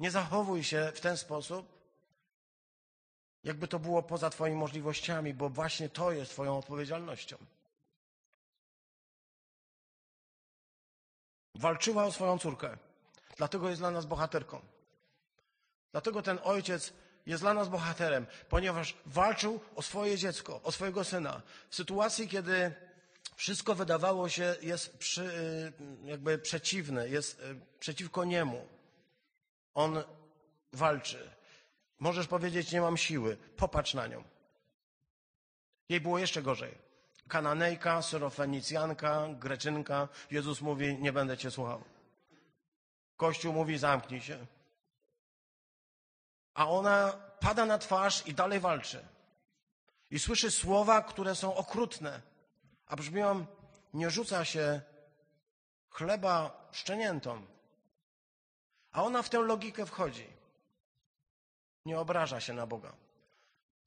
Nie 0.00 0.10
zachowuj 0.10 0.64
się 0.64 0.92
w 0.94 1.00
ten 1.00 1.16
sposób, 1.16 1.66
jakby 3.44 3.68
to 3.68 3.78
było 3.78 4.02
poza 4.02 4.30
Twoimi 4.30 4.56
możliwościami, 4.56 5.34
bo 5.34 5.48
właśnie 5.48 5.88
to 5.88 6.12
jest 6.12 6.30
Twoją 6.30 6.58
odpowiedzialnością. 6.58 7.36
Walczyła 11.54 12.04
o 12.04 12.12
swoją 12.12 12.38
córkę, 12.38 12.76
dlatego 13.36 13.68
jest 13.68 13.80
dla 13.80 13.90
nas 13.90 14.06
bohaterką. 14.06 14.60
Dlatego 15.92 16.22
ten 16.22 16.38
ojciec 16.44 16.92
jest 17.26 17.42
dla 17.42 17.54
nas 17.54 17.68
bohaterem, 17.68 18.26
ponieważ 18.48 18.96
walczył 19.06 19.60
o 19.74 19.82
swoje 19.82 20.18
dziecko, 20.18 20.60
o 20.62 20.72
swojego 20.72 21.04
syna. 21.04 21.42
W 21.70 21.74
sytuacji, 21.74 22.28
kiedy 22.28 22.74
wszystko 23.36 23.74
wydawało 23.74 24.28
się 24.28 24.56
jest 24.62 24.98
przy, 24.98 25.32
jakby 26.04 26.38
przeciwne, 26.38 27.08
jest 27.08 27.40
e, 27.40 27.54
przeciwko 27.80 28.24
niemu. 28.24 28.79
On 29.80 30.04
walczy. 30.72 31.30
Możesz 31.98 32.26
powiedzieć, 32.26 32.72
nie 32.72 32.80
mam 32.80 32.96
siły. 32.96 33.36
Popatrz 33.36 33.94
na 33.94 34.06
nią. 34.06 34.24
Jej 35.88 36.00
było 36.00 36.18
jeszcze 36.18 36.42
gorzej. 36.42 36.78
Kananejka, 37.28 38.02
Syrofenicjanka, 38.02 39.28
Greczynka. 39.38 40.08
Jezus 40.30 40.60
mówi, 40.60 40.98
nie 40.98 41.12
będę 41.12 41.38
cię 41.38 41.50
słuchał. 41.50 41.84
Kościół 43.16 43.52
mówi, 43.52 43.78
zamknij 43.78 44.20
się. 44.20 44.46
A 46.54 46.68
ona 46.68 47.12
pada 47.40 47.66
na 47.66 47.78
twarz 47.78 48.26
i 48.26 48.34
dalej 48.34 48.60
walczy. 48.60 49.04
I 50.10 50.18
słyszy 50.18 50.50
słowa, 50.50 51.02
które 51.02 51.34
są 51.34 51.54
okrutne. 51.54 52.20
A 52.86 52.96
brzmią, 52.96 53.46
nie 53.94 54.10
rzuca 54.10 54.44
się 54.44 54.80
chleba 55.90 56.68
szczeniętom. 56.72 57.46
A 58.92 59.02
ona 59.04 59.22
w 59.22 59.30
tę 59.30 59.38
logikę 59.38 59.86
wchodzi. 59.86 60.26
Nie 61.86 61.98
obraża 61.98 62.40
się 62.40 62.52
na 62.52 62.66
Boga. 62.66 62.92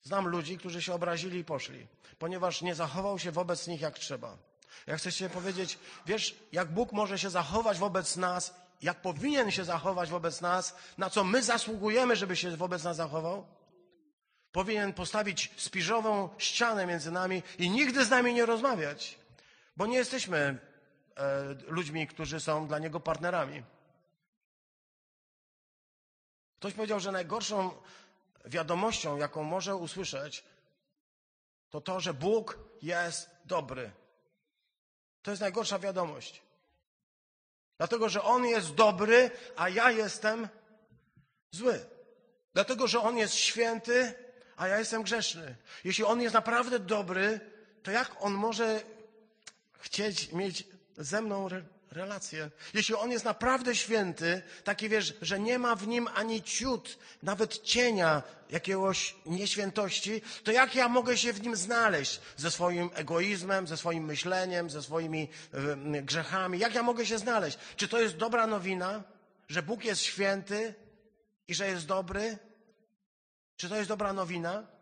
Znam 0.01 0.27
ludzi, 0.27 0.57
którzy 0.57 0.81
się 0.81 0.93
obrazili 0.93 1.39
i 1.39 1.45
poszli, 1.45 1.87
ponieważ 2.19 2.61
nie 2.61 2.75
zachował 2.75 3.19
się 3.19 3.31
wobec 3.31 3.67
nich 3.67 3.81
jak 3.81 3.99
trzeba. 3.99 4.37
Ja 4.87 4.97
chcę 4.97 5.11
Ci 5.11 5.29
powiedzieć, 5.29 5.79
wiesz, 6.05 6.35
jak 6.51 6.71
Bóg 6.71 6.91
może 6.91 7.19
się 7.19 7.29
zachować 7.29 7.77
wobec 7.77 8.17
nas, 8.17 8.53
jak 8.81 9.01
powinien 9.01 9.51
się 9.51 9.65
zachować 9.65 10.09
wobec 10.09 10.41
nas, 10.41 10.75
na 10.97 11.09
co 11.09 11.23
my 11.23 11.43
zasługujemy, 11.43 12.15
żeby 12.15 12.35
się 12.35 12.57
wobec 12.57 12.83
nas 12.83 12.97
zachował? 12.97 13.45
Powinien 14.51 14.93
postawić 14.93 15.51
spiżową 15.57 16.29
ścianę 16.37 16.85
między 16.85 17.11
nami 17.11 17.43
i 17.59 17.69
nigdy 17.69 18.05
z 18.05 18.09
nami 18.09 18.33
nie 18.33 18.45
rozmawiać, 18.45 19.19
bo 19.77 19.85
nie 19.85 19.97
jesteśmy 19.97 20.37
e, 20.37 21.55
ludźmi, 21.67 22.07
którzy 22.07 22.39
są 22.39 22.67
dla 22.67 22.79
niego 22.79 22.99
partnerami. 22.99 23.63
Ktoś 26.63 26.73
powiedział, 26.73 26.99
że 26.99 27.11
najgorszą 27.11 27.71
wiadomością, 28.45 29.17
jaką 29.17 29.43
może 29.43 29.75
usłyszeć, 29.75 30.43
to 31.69 31.81
to, 31.81 31.99
że 31.99 32.13
Bóg 32.13 32.59
jest 32.81 33.29
dobry. 33.45 33.91
To 35.23 35.31
jest 35.31 35.41
najgorsza 35.41 35.79
wiadomość. 35.79 36.41
Dlatego, 37.77 38.09
że 38.09 38.23
On 38.23 38.45
jest 38.45 38.73
dobry, 38.73 39.31
a 39.55 39.69
ja 39.69 39.91
jestem 39.91 40.47
zły. 41.51 41.85
Dlatego, 42.53 42.87
że 42.87 43.01
On 43.01 43.17
jest 43.17 43.33
święty, 43.33 44.13
a 44.57 44.67
ja 44.67 44.79
jestem 44.79 45.03
grzeszny. 45.03 45.55
Jeśli 45.83 46.03
On 46.03 46.21
jest 46.21 46.33
naprawdę 46.33 46.79
dobry, 46.79 47.39
to 47.83 47.91
jak 47.91 48.15
On 48.19 48.33
może 48.33 48.81
chcieć 49.79 50.31
mieć 50.31 50.67
ze 50.97 51.21
mną 51.21 51.49
re 51.93 52.03
relację? 52.03 52.49
Jeśli 52.73 52.95
On 52.95 53.11
jest 53.11 53.25
naprawdę 53.25 53.75
święty, 53.75 54.41
taki 54.63 54.89
wiesz, 54.89 55.13
że 55.21 55.39
nie 55.39 55.59
ma 55.59 55.75
w 55.75 55.87
Nim 55.87 56.07
ani 56.15 56.43
ciut, 56.43 56.97
nawet 57.23 57.61
cienia 57.61 58.23
jakiegoś 58.49 59.15
nieświętości, 59.25 60.21
to 60.43 60.51
jak 60.51 60.75
ja 60.75 60.87
mogę 60.89 61.17
się 61.17 61.33
w 61.33 61.41
Nim 61.41 61.55
znaleźć? 61.55 62.19
Ze 62.37 62.51
swoim 62.51 62.89
egoizmem, 62.93 63.67
ze 63.67 63.77
swoim 63.77 64.05
myśleniem, 64.05 64.69
ze 64.69 64.83
swoimi 64.83 65.29
grzechami. 66.03 66.59
Jak 66.59 66.75
ja 66.75 66.83
mogę 66.83 67.05
się 67.05 67.17
znaleźć? 67.17 67.57
Czy 67.75 67.87
to 67.87 68.01
jest 68.01 68.17
dobra 68.17 68.47
nowina, 68.47 69.03
że 69.47 69.63
Bóg 69.63 69.85
jest 69.85 70.01
święty 70.01 70.73
i 71.47 71.53
że 71.53 71.67
jest 71.67 71.85
dobry? 71.85 72.37
Czy 73.57 73.69
to 73.69 73.75
jest 73.75 73.89
dobra 73.89 74.13
nowina? 74.13 74.72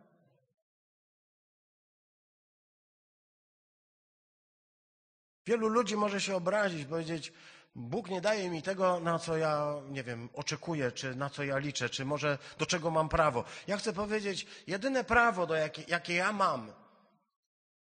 Wielu 5.46 5.68
ludzi 5.68 5.98
może 5.98 6.22
się 6.22 6.36
obrazić, 6.36 6.86
powiedzieć: 6.86 7.34
Bóg 7.76 8.10
nie 8.10 8.22
daje 8.22 8.50
mi 8.50 8.62
tego, 8.62 9.00
na 9.00 9.20
co 9.20 9.38
ja, 9.38 9.74
nie 9.90 10.04
wiem, 10.04 10.30
oczekuję, 10.34 10.92
czy 10.92 11.16
na 11.16 11.30
co 11.30 11.44
ja 11.44 11.58
liczę, 11.58 11.90
czy 11.90 12.06
może 12.06 12.38
do 12.58 12.66
czego 12.66 12.92
mam 12.92 13.10
prawo. 13.10 13.44
Ja 13.68 13.78
chcę 13.78 13.94
powiedzieć: 13.94 14.48
jedyne 14.68 15.04
prawo, 15.04 15.48
do 15.48 15.56
jakie, 15.56 15.84
jakie 15.88 16.14
ja 16.14 16.32
mam, 16.32 16.72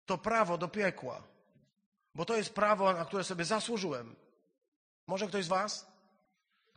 to 0.05 0.17
prawo 0.17 0.57
do 0.57 0.67
piekła. 0.67 1.21
Bo 2.15 2.25
to 2.25 2.35
jest 2.35 2.53
prawo, 2.53 2.93
na 2.93 3.05
które 3.05 3.23
sobie 3.23 3.45
zasłużyłem. 3.45 4.15
Może 5.07 5.27
ktoś 5.27 5.45
z 5.45 5.47
Was? 5.47 5.87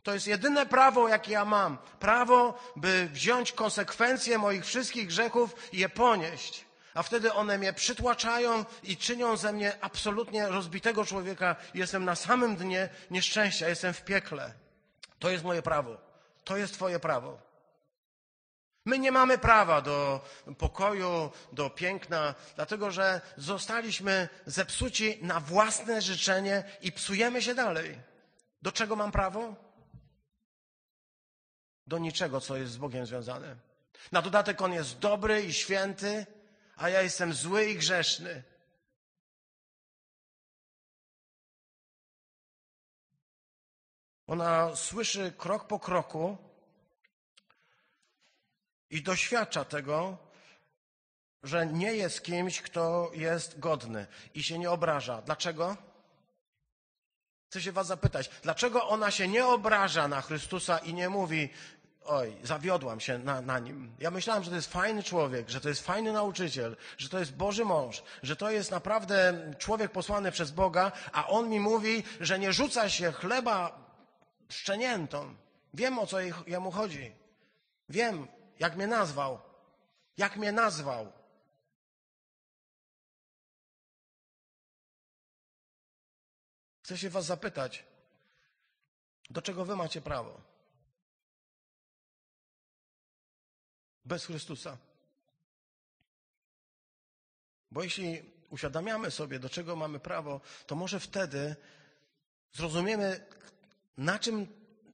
To 0.03 0.13
jest 0.13 0.27
jedyne 0.27 0.65
prawo, 0.65 1.07
jakie 1.07 1.31
ja 1.31 1.45
mam. 1.45 1.77
Prawo, 1.99 2.59
by 2.75 3.09
wziąć 3.11 3.51
konsekwencje 3.51 4.37
moich 4.37 4.65
wszystkich 4.65 5.07
grzechów 5.07 5.55
i 5.73 5.77
je 5.77 5.89
ponieść. 5.89 6.64
A 6.95 7.03
wtedy 7.03 7.33
one 7.33 7.57
mnie 7.57 7.73
przytłaczają 7.73 8.65
i 8.83 8.97
czynią 8.97 9.37
ze 9.37 9.53
mnie 9.53 9.73
absolutnie 9.81 10.47
rozbitego 10.47 11.05
człowieka. 11.05 11.55
Jestem 11.73 12.05
na 12.05 12.15
samym 12.15 12.55
dnie 12.55 12.89
nieszczęścia, 13.11 13.69
jestem 13.69 13.93
w 13.93 14.01
piekle. 14.01 14.53
To 15.19 15.29
jest 15.29 15.43
moje 15.43 15.61
prawo. 15.61 15.97
To 16.43 16.57
jest 16.57 16.73
Twoje 16.73 16.99
prawo. 16.99 17.37
My 18.85 18.99
nie 18.99 19.11
mamy 19.11 19.37
prawa 19.37 19.81
do 19.81 20.25
pokoju, 20.57 21.31
do 21.51 21.69
piękna, 21.69 22.35
dlatego 22.55 22.91
że 22.91 23.21
zostaliśmy 23.37 24.29
zepsuci 24.45 25.19
na 25.21 25.39
własne 25.39 26.01
życzenie 26.01 26.63
i 26.81 26.91
psujemy 26.91 27.41
się 27.41 27.55
dalej. 27.55 27.99
Do 28.61 28.71
czego 28.71 28.95
mam 28.95 29.11
prawo? 29.11 29.65
do 31.87 31.97
niczego, 31.97 32.41
co 32.41 32.57
jest 32.57 32.73
z 32.73 32.77
Bogiem 32.77 33.05
związane. 33.05 33.55
Na 34.11 34.21
dodatek 34.21 34.61
On 34.61 34.73
jest 34.73 34.99
dobry 34.99 35.41
i 35.43 35.53
święty, 35.53 36.25
a 36.75 36.89
ja 36.89 37.01
jestem 37.01 37.33
zły 37.33 37.65
i 37.65 37.75
grzeszny. 37.75 38.43
Ona 44.27 44.75
słyszy 44.75 45.33
krok 45.37 45.67
po 45.67 45.79
kroku 45.79 46.37
i 48.89 49.01
doświadcza 49.01 49.65
tego, 49.65 50.17
że 51.43 51.67
nie 51.67 51.93
jest 51.93 52.23
kimś, 52.23 52.61
kto 52.61 53.11
jest 53.13 53.59
godny 53.59 54.07
i 54.33 54.43
się 54.43 54.59
nie 54.59 54.71
obraża. 54.71 55.21
Dlaczego? 55.21 55.77
Chcę 57.49 57.61
się 57.61 57.71
Was 57.71 57.87
zapytać, 57.87 58.29
dlaczego 58.43 58.87
ona 58.87 59.11
się 59.11 59.27
nie 59.27 59.45
obraża 59.45 60.07
na 60.07 60.21
Chrystusa 60.21 60.77
i 60.77 60.93
nie 60.93 61.09
mówi, 61.09 61.49
oj, 62.05 62.37
zawiodłam 62.43 62.99
się 62.99 63.17
na, 63.17 63.41
na 63.41 63.59
nim. 63.59 63.95
Ja 63.99 64.11
myślałam, 64.11 64.43
że 64.43 64.49
to 64.49 64.55
jest 64.55 64.71
fajny 64.71 65.03
człowiek, 65.03 65.49
że 65.49 65.61
to 65.61 65.69
jest 65.69 65.81
fajny 65.85 66.13
nauczyciel, 66.13 66.77
że 66.97 67.09
to 67.09 67.19
jest 67.19 67.35
Boży 67.35 67.65
mąż, 67.65 68.03
że 68.23 68.35
to 68.35 68.51
jest 68.51 68.71
naprawdę 68.71 69.33
człowiek 69.57 69.91
posłany 69.91 70.31
przez 70.31 70.51
Boga, 70.51 70.91
a 71.11 71.27
on 71.27 71.49
mi 71.49 71.59
mówi, 71.59 72.03
że 72.21 72.39
nie 72.39 72.53
rzuca 72.53 72.89
się 72.89 73.11
chleba 73.11 73.85
szczeniętom. 74.49 75.37
Wiem, 75.73 75.99
o 75.99 76.07
co 76.07 76.17
jemu 76.47 76.71
chodzi. 76.71 77.15
Wiem, 77.89 78.27
jak 78.59 78.75
mnie 78.75 78.87
nazwał. 78.87 79.39
Jak 80.17 80.37
mnie 80.37 80.51
nazwał. 80.51 81.11
Chcę 86.83 86.97
się 86.97 87.09
Was 87.09 87.25
zapytać, 87.25 87.85
do 89.29 89.41
czego 89.41 89.65
Wy 89.65 89.75
macie 89.75 90.01
prawo? 90.01 90.44
Bez 94.05 94.25
Chrystusa. 94.25 94.77
Bo 97.71 97.83
jeśli 97.83 98.23
uświadamiamy 98.49 99.11
sobie, 99.11 99.39
do 99.39 99.49
czego 99.49 99.75
mamy 99.75 99.99
prawo, 99.99 100.41
to 100.67 100.75
może 100.75 100.99
wtedy 100.99 101.55
zrozumiemy, 102.53 103.25
na 103.97 104.19
czym 104.19 104.47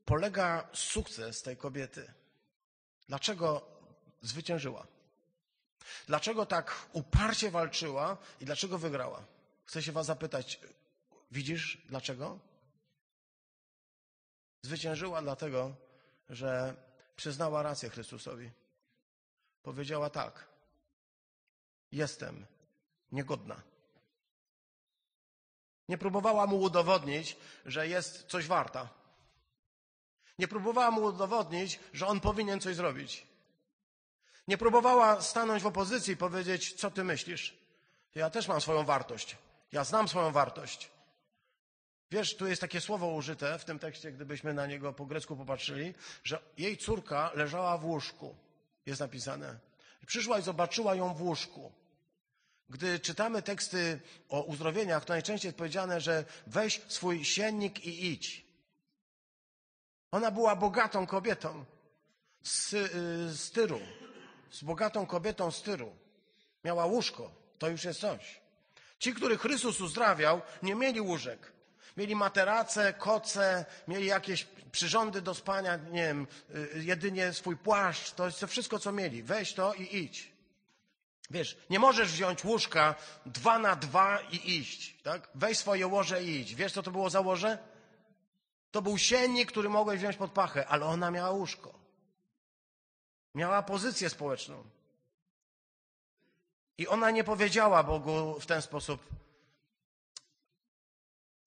polega 0.06 0.70
sukces 0.74 1.42
tej 1.42 1.58
kobiety. 1.58 2.14
Dlaczego 3.08 3.68
zwyciężyła? 4.22 4.88
Dlaczego 6.08 6.46
tak 6.46 6.88
uparcie 6.94 7.52
walczyła 7.52 8.18
i 8.42 8.46
dlaczego 8.46 8.78
wygrała? 8.78 9.24
Chcę 9.66 9.84
się 9.84 9.92
Was 9.92 10.06
zapytać, 10.06 10.60
widzisz 11.32 11.82
dlaczego? 11.86 12.40
Zwyciężyła 14.62 15.22
dlatego, 15.22 15.76
że 16.30 16.76
przyznała 17.16 17.64
rację 17.64 17.90
Chrystusowi 17.90 18.52
powiedziała 19.64 20.10
tak: 20.10 20.48
Jestem 21.92 22.46
niegodna. 23.12 23.62
Nie 25.90 25.98
próbowała 25.98 26.48
mu 26.48 26.62
udowodnić, 26.62 27.38
że 27.66 27.88
jest 27.88 28.26
coś 28.26 28.48
warta. 28.48 28.90
Nie 30.40 30.48
próbowała 30.48 30.92
mu 30.92 31.02
udowodnić, 31.02 31.80
że 31.94 32.08
on 32.08 32.20
powinien 32.20 32.60
coś 32.60 32.76
zrobić. 32.76 33.28
Nie 34.48 34.58
próbowała 34.58 35.22
stanąć 35.22 35.64
w 35.64 35.68
opozycji 35.68 36.14
i 36.14 36.18
powiedzieć, 36.18 36.74
co 36.74 36.92
ty 36.92 37.04
myślisz. 37.04 37.58
Ja 38.16 38.30
też 38.30 38.48
mam 38.48 38.62
swoją 38.62 38.84
wartość. 38.84 39.38
Ja 39.72 39.84
znam 39.84 40.08
swoją 40.08 40.32
wartość. 40.32 40.92
Wiesz, 42.12 42.38
tu 42.38 42.48
jest 42.48 42.62
takie 42.62 42.82
słowo 42.82 43.08
użyte 43.08 43.60
w 43.60 43.66
tym 43.66 43.80
tekście, 43.80 44.12
gdybyśmy 44.12 44.54
na 44.54 44.68
niego 44.68 44.94
po 44.94 45.06
grecku 45.06 45.36
popatrzyli, 45.36 45.94
że 46.24 46.40
jej 46.58 46.78
córka 46.78 47.32
leżała 47.36 47.78
w 47.78 47.86
łóżku 47.86 48.36
jest 48.86 49.02
napisane. 49.02 49.60
Przyszła 50.06 50.40
i 50.40 50.42
zobaczyła 50.42 50.96
ją 50.96 51.14
w 51.14 51.22
łóżku. 51.22 51.72
Gdy 52.70 53.00
czytamy 53.00 53.42
teksty 53.42 54.00
o 54.30 54.42
uzdrowieniach, 54.42 55.06
to 55.06 55.14
najczęściej 55.14 55.50
jest 55.50 55.58
powiedziane, 55.58 56.02
że 56.02 56.26
weź 56.48 56.82
swój 56.88 57.26
siennik 57.26 57.86
i 57.86 58.12
idź. 58.12 58.46
Ona 60.12 60.32
była 60.32 60.56
bogatą 60.56 61.08
kobietą 61.08 61.66
z, 62.44 62.74
y, 62.74 63.36
z 63.36 63.52
Tyru. 63.52 63.80
Z 64.52 64.64
bogatą 64.64 65.06
kobietą 65.06 65.52
z 65.52 65.62
Tyru. 65.62 65.96
Miała 66.64 66.86
łóżko. 66.86 67.32
To 67.60 67.70
już 67.70 67.84
jest 67.84 68.00
coś. 68.00 68.42
Ci, 69.00 69.14
których 69.14 69.42
Chrystus 69.42 69.82
uzdrawiał, 69.82 70.42
nie 70.64 70.76
mieli 70.76 71.02
łóżek. 71.02 71.52
Mieli 71.98 72.16
materace, 72.16 72.94
koce, 72.94 73.66
mieli 73.88 74.06
jakieś 74.06 74.48
przyrządy 74.72 75.22
do 75.22 75.36
spania, 75.36 75.76
nie 75.78 76.04
wiem, 76.04 76.28
y, 76.56 76.84
jedynie 76.84 77.34
swój 77.34 77.58
płaszcz. 77.58 78.12
To 78.12 78.26
jest 78.26 78.40
to 78.40 78.48
wszystko, 78.48 78.80
co 78.80 78.92
mieli. 78.92 79.24
Weź 79.24 79.54
to 79.54 79.74
i 79.74 79.98
idź. 79.98 80.32
Wiesz, 81.30 81.58
nie 81.70 81.80
możesz 81.80 82.12
wziąć 82.12 82.44
łóżka 82.44 82.96
dwa 83.26 83.60
na 83.60 83.76
dwa 83.76 84.20
i 84.32 84.58
iść, 84.58 84.96
tak? 85.04 85.30
Weź 85.36 85.58
swoje 85.58 85.88
łoże 85.88 86.24
i 86.24 86.40
idź. 86.40 86.56
Wiesz, 86.56 86.74
co 86.74 86.84
to 86.84 86.92
było 86.92 87.10
za 87.10 87.22
łoże? 87.22 87.58
To 88.72 88.82
był 88.82 88.98
siennik, 88.98 89.52
który 89.52 89.70
mogłeś 89.70 90.00
wziąć 90.00 90.18
pod 90.18 90.32
pachę, 90.32 90.68
ale 90.68 90.86
ona 90.86 91.12
miała 91.12 91.32
łóżko. 91.32 91.74
Miała 93.36 93.64
pozycję 93.64 94.10
społeczną. 94.10 94.64
I 96.78 96.88
ona 96.88 97.12
nie 97.12 97.24
powiedziała 97.24 97.84
Bogu 97.84 98.40
w 98.40 98.46
ten 98.46 98.62
sposób, 98.62 99.06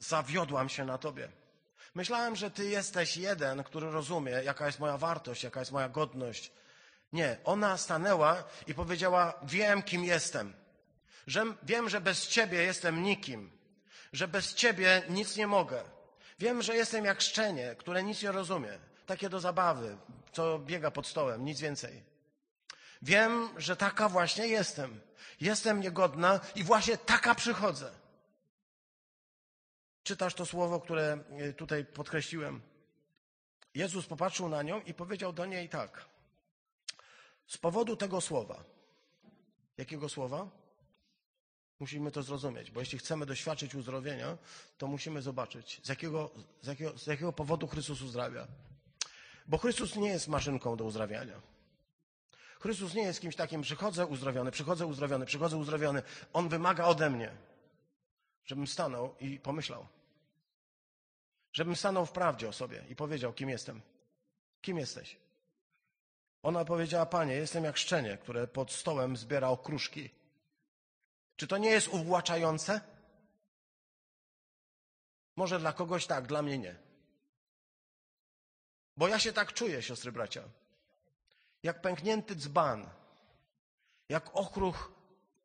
zawiodłam 0.09 0.69
się 0.69 0.85
na 0.85 0.99
Tobie. 0.99 1.29
Myślałem, 1.95 2.37
że 2.37 2.51
Ty 2.51 2.65
jesteś 2.69 3.17
jeden, 3.17 3.65
który 3.65 3.91
rozumie, 3.91 4.33
jaka 4.33 4.67
jest 4.67 4.81
moja 4.81 4.99
wartość, 4.99 5.45
jaka 5.45 5.61
jest 5.61 5.73
moja 5.73 5.89
godność. 5.89 6.53
Nie, 7.13 7.37
ona 7.45 7.77
stanęła 7.77 8.45
i 8.67 8.75
powiedziała: 8.75 9.35
Wiem, 9.43 9.83
kim 9.83 10.05
jestem. 10.05 10.55
Że, 11.27 11.45
wiem, 11.63 11.89
że 11.89 12.01
bez 12.01 12.29
Ciebie 12.29 12.63
jestem 12.63 13.03
nikim. 13.03 13.51
że 14.13 14.29
bez 14.29 14.55
Ciebie 14.55 15.03
nic 15.09 15.37
nie 15.37 15.47
mogę. 15.47 15.83
Wiem, 16.39 16.63
że 16.63 16.77
jestem 16.77 17.05
jak 17.05 17.21
szczenie, 17.21 17.75
które 17.79 18.03
nic 18.03 18.23
nie 18.23 18.33
rozumie. 18.33 18.79
Takie 19.07 19.29
do 19.29 19.41
zabawy, 19.41 19.97
co 20.33 20.59
biega 20.59 20.91
pod 20.91 21.07
stołem, 21.07 21.45
nic 21.45 21.61
więcej. 21.61 22.03
Wiem, 23.03 23.49
że 23.57 23.77
taka 23.77 24.09
właśnie 24.09 24.47
jestem. 24.47 25.01
Jestem 25.41 25.81
niegodna 25.81 26.41
i 26.55 26.65
właśnie 26.65 26.99
taka 26.99 27.35
przychodzę. 27.35 27.91
Czytasz 30.05 30.35
to 30.35 30.47
słowo, 30.47 30.81
które 30.81 31.19
e, 31.31 31.53
tutaj 31.53 31.85
podkreśliłem. 31.85 32.61
Jezus 33.75 34.07
popatrzył 34.07 34.49
na 34.49 34.63
nią 34.63 34.81
i 34.81 34.95
powiedział 34.95 35.33
do 35.33 35.47
niej 35.47 35.69
tak. 35.69 36.05
Z 37.47 37.59
powodu 37.59 37.97
tego 37.97 38.21
słowa. 38.21 38.65
Jakiego 39.77 40.09
słowa? 40.09 40.49
Musimy 41.81 42.11
to 42.11 42.23
zrozumieć, 42.23 42.71
bo 42.71 42.81
jeśli 42.81 42.99
chcemy 42.99 43.27
doświadczyć 43.27 43.75
uzdrowienia, 43.75 44.39
to 44.79 44.87
musimy 44.87 45.23
zobaczyć, 45.23 45.81
z 45.85 45.89
jakiego, 45.89 46.31
z 46.63 46.67
jakiego, 46.67 46.99
z 46.99 47.07
jakiego 47.07 47.33
powodu 47.33 47.67
Chrystus 47.67 48.03
uzdrawia. 48.03 48.47
Bo 49.47 49.59
Chrystus 49.59 49.97
nie 49.97 50.09
jest 50.09 50.29
maszynką 50.29 50.77
do 50.77 50.85
uzdrawiania. 50.85 51.41
Chrystus 52.61 52.95
nie 52.95 53.03
jest 53.03 53.21
kimś 53.21 53.37
takim, 53.37 53.63
przychodzę 53.63 54.07
uzdrowiony, 54.07 54.51
przychodzę 54.51 54.87
uzdrowiony, 54.87 55.27
przychodzę 55.27 55.57
uzdrowiony. 55.57 56.03
On 56.33 56.49
wymaga 56.49 56.85
ode 56.85 57.11
mnie, 57.11 57.31
żebym 58.45 58.67
stanął 58.67 59.15
i 59.21 59.41
pomyślał. 59.41 59.87
Żebym 61.53 61.77
stanął 61.77 62.07
w 62.07 62.13
prawdzie 62.13 62.49
o 62.49 62.53
sobie 62.53 62.85
i 62.89 62.97
powiedział, 62.97 63.33
kim 63.33 63.49
jestem. 63.49 63.81
Kim 64.61 64.79
jesteś? 64.79 65.17
Ona 66.43 66.65
powiedziała, 66.65 67.07
panie, 67.07 67.35
jestem 67.35 67.65
jak 67.65 67.77
szczenie, 67.77 68.19
które 68.19 68.47
pod 68.47 68.73
stołem 68.73 69.17
zbiera 69.17 69.49
okruszki. 69.49 70.11
Czy 71.37 71.47
to 71.47 71.59
nie 71.59 71.71
jest 71.71 71.89
uwłaczające? 71.89 72.81
Może 75.37 75.59
dla 75.59 75.73
kogoś 75.73 76.07
tak, 76.07 76.27
dla 76.27 76.43
mnie 76.43 76.59
nie. 76.59 76.77
Bo 78.97 79.09
ja 79.09 79.19
się 79.19 79.33
tak 79.33 79.53
czuję, 79.53 79.83
siostry 79.83 80.13
bracia. 80.13 80.43
Jak 81.63 81.81
pęknięty 81.81 82.37
dzban, 82.37 82.91
jak 84.09 84.37
okruch, 84.37 84.93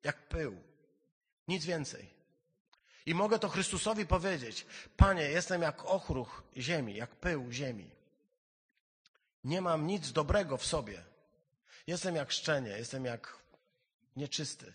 jak 0.03 0.27
pył. 0.27 0.61
Nic 1.47 1.65
więcej. 1.65 2.18
I 3.09 3.13
mogę 3.13 3.39
to 3.39 3.49
Chrystusowi 3.49 4.05
powiedzieć: 4.05 4.65
Panie, 4.97 5.21
jestem 5.21 5.61
jak 5.61 5.85
ochruch 5.85 6.43
ziemi, 6.57 6.95
jak 6.95 7.15
pył 7.15 7.51
ziemi. 7.51 7.89
Nie 9.43 9.61
mam 9.61 9.87
nic 9.87 10.11
dobrego 10.11 10.57
w 10.57 10.65
sobie. 10.65 11.03
Jestem 11.87 12.15
jak 12.15 12.31
szczenie, 12.31 12.69
jestem 12.69 13.05
jak 13.05 13.39
nieczysty. 14.15 14.73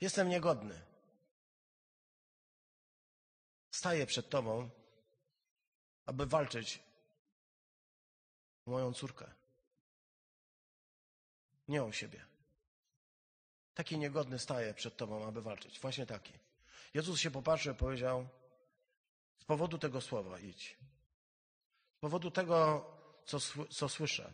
Jestem 0.00 0.28
niegodny. 0.28 0.80
Staję 3.70 4.06
przed 4.06 4.30
Tobą, 4.30 4.70
aby 6.06 6.26
walczyć 6.26 6.82
o 8.66 8.70
moją 8.70 8.92
córkę. 8.92 9.30
Nie 11.68 11.84
o 11.84 11.92
siebie. 11.92 12.24
Taki 13.74 13.98
niegodny 13.98 14.38
staje 14.38 14.74
przed 14.74 14.96
Tobą, 14.96 15.26
aby 15.26 15.42
walczyć. 15.42 15.80
Właśnie 15.80 16.06
taki. 16.06 16.51
Jezus 16.94 17.20
się 17.20 17.30
popatrzył 17.30 17.74
i 17.74 17.76
powiedział: 17.76 18.28
Z 19.38 19.44
powodu 19.44 19.78
tego 19.78 20.00
słowa 20.00 20.38
idź. 20.38 20.76
Z 21.96 22.00
powodu 22.00 22.30
tego, 22.30 22.84
co, 23.24 23.38
co 23.70 23.88
słyszę. 23.88 24.32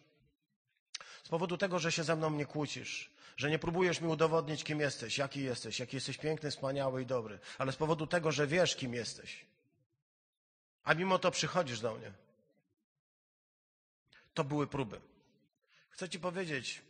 Z 1.25 1.29
powodu 1.29 1.57
tego, 1.57 1.79
że 1.79 1.93
się 1.93 2.05
ze 2.05 2.17
mną 2.17 2.31
nie 2.31 2.47
kłócisz, 2.47 3.11
że 3.37 3.51
nie 3.51 3.59
próbujesz 3.59 4.01
mi 4.01 4.09
udowodnić, 4.09 4.65
kim 4.65 4.81
jesteś, 4.81 5.19
jaki 5.19 5.43
jesteś, 5.43 5.81
jaki 5.81 5.97
jesteś 5.97 6.19
piękny, 6.19 6.51
wspaniały 6.51 7.03
i 7.03 7.07
dobry, 7.07 7.39
ale 7.59 7.73
z 7.73 7.77
powodu 7.77 8.07
tego, 8.07 8.33
że 8.33 8.47
wiesz, 8.47 8.77
kim 8.77 8.95
jesteś. 8.95 9.47
A 10.85 10.95
mimo 10.95 11.19
to 11.19 11.31
przychodzisz 11.31 11.81
do 11.81 11.95
mnie. 11.95 12.13
To 14.35 14.45
były 14.45 14.67
próby. 14.67 15.01
Chcę 15.89 16.09
Ci 16.09 16.21
powiedzieć, 16.21 16.83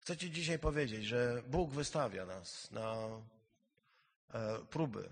chcę 0.00 0.16
Ci 0.16 0.30
dzisiaj 0.30 0.58
powiedzieć, 0.58 1.04
że 1.04 1.42
Bóg 1.46 1.70
wystawia 1.70 2.26
nas 2.26 2.70
na 2.70 3.08
e, 4.32 4.58
próby. 4.70 5.10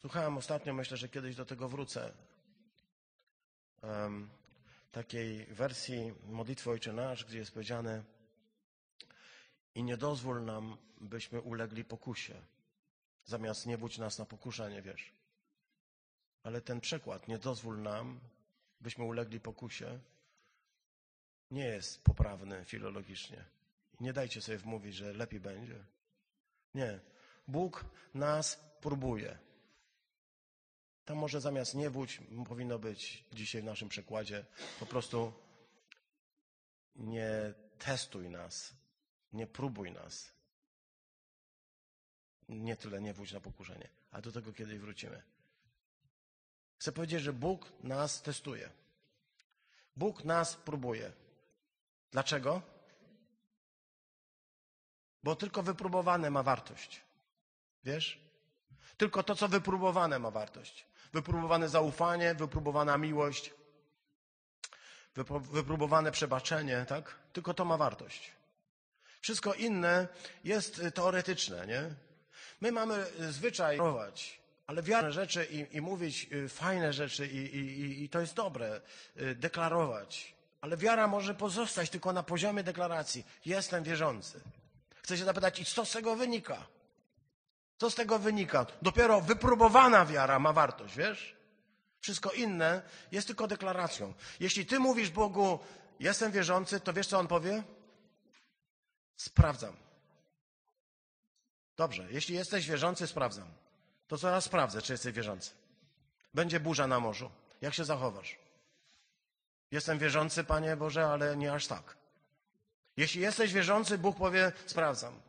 Słuchałem 0.00 0.36
ostatnio, 0.36 0.74
myślę, 0.74 0.96
że 0.96 1.08
kiedyś 1.08 1.36
do 1.36 1.44
tego 1.44 1.68
wrócę. 1.68 2.12
Takiej 4.92 5.46
wersji 5.46 6.12
modlitwy 6.26 6.70
Ojcze 6.70 6.92
Nasz, 6.92 7.24
gdzie 7.24 7.38
jest 7.38 7.52
powiedziane 7.52 8.04
i 9.74 9.82
nie 9.82 9.96
dozwól 9.96 10.44
nam, 10.44 10.76
byśmy 11.00 11.40
ulegli 11.40 11.84
pokusie, 11.84 12.34
zamiast 13.24 13.66
nie 13.66 13.78
budź 13.78 13.98
nas 13.98 14.18
na 14.18 14.24
pokuszenie, 14.24 14.82
wiesz. 14.82 15.12
Ale 16.42 16.60
ten 16.60 16.80
przekład, 16.80 17.28
nie 17.28 17.38
dozwól 17.38 17.82
nam, 17.82 18.20
byśmy 18.80 19.04
ulegli 19.04 19.40
pokusie, 19.40 19.98
nie 21.50 21.64
jest 21.64 22.04
poprawny 22.04 22.64
filologicznie. 22.64 23.44
Nie 24.00 24.12
dajcie 24.12 24.40
sobie 24.40 24.58
wmówić, 24.58 24.94
że 24.94 25.12
lepiej 25.12 25.40
będzie. 25.40 25.84
Nie. 26.74 27.00
Bóg 27.46 27.84
nas 28.14 28.60
próbuje. 28.80 29.38
Tam 31.04 31.16
może 31.16 31.40
zamiast 31.40 31.74
nie 31.74 31.90
wódź 31.90 32.20
powinno 32.48 32.78
być 32.78 33.24
dzisiaj 33.32 33.62
w 33.62 33.64
naszym 33.64 33.88
przekładzie 33.88 34.44
po 34.80 34.86
prostu 34.86 35.32
nie 36.96 37.54
testuj 37.78 38.30
nas, 38.30 38.74
nie 39.32 39.46
próbuj 39.46 39.92
nas. 39.92 40.32
Nie 42.48 42.76
tyle 42.76 43.00
nie 43.00 43.14
wódź 43.14 43.32
na 43.32 43.40
pokuszenie, 43.40 43.88
a 44.10 44.20
do 44.20 44.32
tego 44.32 44.52
kiedyś 44.52 44.78
wrócimy. 44.78 45.22
Chcę 46.78 46.92
powiedzieć, 46.92 47.22
że 47.22 47.32
Bóg 47.32 47.72
nas 47.82 48.22
testuje. 48.22 48.70
Bóg 49.96 50.24
nas 50.24 50.56
próbuje. 50.56 51.12
Dlaczego? 52.10 52.62
Bo 55.22 55.36
tylko 55.36 55.62
wypróbowane 55.62 56.30
ma 56.30 56.42
wartość. 56.42 57.00
Wiesz? 57.84 58.20
Tylko 58.96 59.22
to, 59.22 59.36
co 59.36 59.48
wypróbowane 59.48 60.18
ma 60.18 60.30
wartość. 60.30 60.86
Wypróbowane 61.12 61.68
zaufanie, 61.68 62.34
wypróbowana 62.34 62.98
miłość, 62.98 63.52
wypróbowane 65.52 66.12
przebaczenie, 66.12 66.84
tak? 66.88 67.14
Tylko 67.32 67.54
to 67.54 67.64
ma 67.64 67.76
wartość. 67.76 68.32
Wszystko 69.20 69.54
inne 69.54 70.08
jest 70.44 70.82
teoretyczne, 70.94 71.66
nie? 71.66 71.90
My 72.60 72.72
mamy 72.72 73.06
zwyczaj 73.30 73.76
prowadzić, 73.76 74.40
ale 74.66 74.82
wiarne 74.82 75.12
rzeczy 75.12 75.44
i, 75.44 75.76
i 75.76 75.80
mówić 75.80 76.28
y, 76.32 76.48
fajne 76.48 76.92
rzeczy 76.92 77.26
i, 77.26 77.56
i, 77.56 78.04
i 78.04 78.08
to 78.08 78.20
jest 78.20 78.34
dobre, 78.34 78.80
y, 79.20 79.34
deklarować. 79.34 80.34
Ale 80.60 80.76
wiara 80.76 81.08
może 81.08 81.34
pozostać 81.34 81.90
tylko 81.90 82.12
na 82.12 82.22
poziomie 82.22 82.62
deklaracji. 82.62 83.26
Jestem 83.46 83.84
wierzący. 83.84 84.40
Chcę 85.02 85.18
się 85.18 85.24
zapytać, 85.24 85.60
i 85.60 85.64
co 85.64 85.84
z 85.84 85.92
tego 85.92 86.16
wynika? 86.16 86.66
Co 87.78 87.90
z 87.90 87.94
tego 87.94 88.18
wynika? 88.18 88.66
Dopiero 88.82 89.20
wypróbowana 89.20 90.06
wiara 90.06 90.38
ma 90.38 90.52
wartość, 90.52 90.96
wiesz? 90.96 91.36
Wszystko 92.00 92.30
inne 92.30 92.82
jest 93.12 93.26
tylko 93.26 93.46
deklaracją. 93.46 94.14
Jeśli 94.40 94.66
ty 94.66 94.78
mówisz 94.78 95.10
Bogu, 95.10 95.58
jestem 96.00 96.32
wierzący, 96.32 96.80
to 96.80 96.92
wiesz, 96.92 97.06
co 97.06 97.18
on 97.18 97.26
powie? 97.26 97.62
Sprawdzam. 99.16 99.76
Dobrze, 101.76 102.06
jeśli 102.10 102.34
jesteś 102.34 102.66
wierzący, 102.66 103.06
sprawdzam. 103.06 103.48
To 104.08 104.16
zaraz 104.16 104.44
sprawdzę, 104.44 104.82
czy 104.82 104.92
jesteś 104.92 105.12
wierzący. 105.12 105.50
Będzie 106.34 106.60
burza 106.60 106.86
na 106.86 107.00
morzu. 107.00 107.30
Jak 107.60 107.74
się 107.74 107.84
zachowasz? 107.84 108.38
Jestem 109.70 109.98
wierzący, 109.98 110.44
Panie 110.44 110.76
Boże, 110.76 111.06
ale 111.06 111.36
nie 111.36 111.52
aż 111.52 111.66
tak. 111.66 111.96
Jeśli 112.96 113.20
jesteś 113.20 113.52
wierzący, 113.52 113.98
Bóg 113.98 114.16
powie, 114.16 114.52
sprawdzam. 114.66 115.20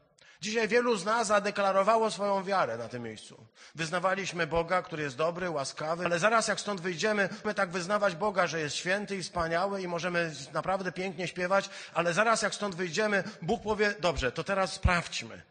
Dzisiaj 0.41 0.67
wielu 0.67 0.97
z 0.97 1.05
nas 1.05 1.27
zadeklarowało 1.27 2.11
swoją 2.11 2.43
wiarę 2.43 2.77
na 2.77 2.89
tym 2.89 3.03
miejscu. 3.03 3.45
Wyznawaliśmy 3.75 4.47
Boga, 4.47 4.81
który 4.81 5.03
jest 5.03 5.17
dobry, 5.17 5.49
łaskawy, 5.49 6.05
ale 6.05 6.19
zaraz 6.19 6.47
jak 6.47 6.59
stąd 6.59 6.81
wyjdziemy, 6.81 7.29
my 7.45 7.53
tak 7.53 7.69
wyznawać 7.71 8.15
Boga, 8.15 8.47
że 8.47 8.59
jest 8.59 8.75
święty 8.75 9.15
i 9.15 9.23
wspaniały 9.23 9.81
i 9.81 9.87
możemy 9.87 10.33
naprawdę 10.53 10.91
pięknie 10.91 11.27
śpiewać, 11.27 11.69
ale 11.93 12.13
zaraz 12.13 12.41
jak 12.41 12.55
stąd 12.55 12.75
wyjdziemy, 12.75 13.23
Bóg 13.41 13.63
powie, 13.63 13.95
dobrze, 13.99 14.31
to 14.31 14.43
teraz 14.43 14.73
sprawdźmy. 14.73 15.41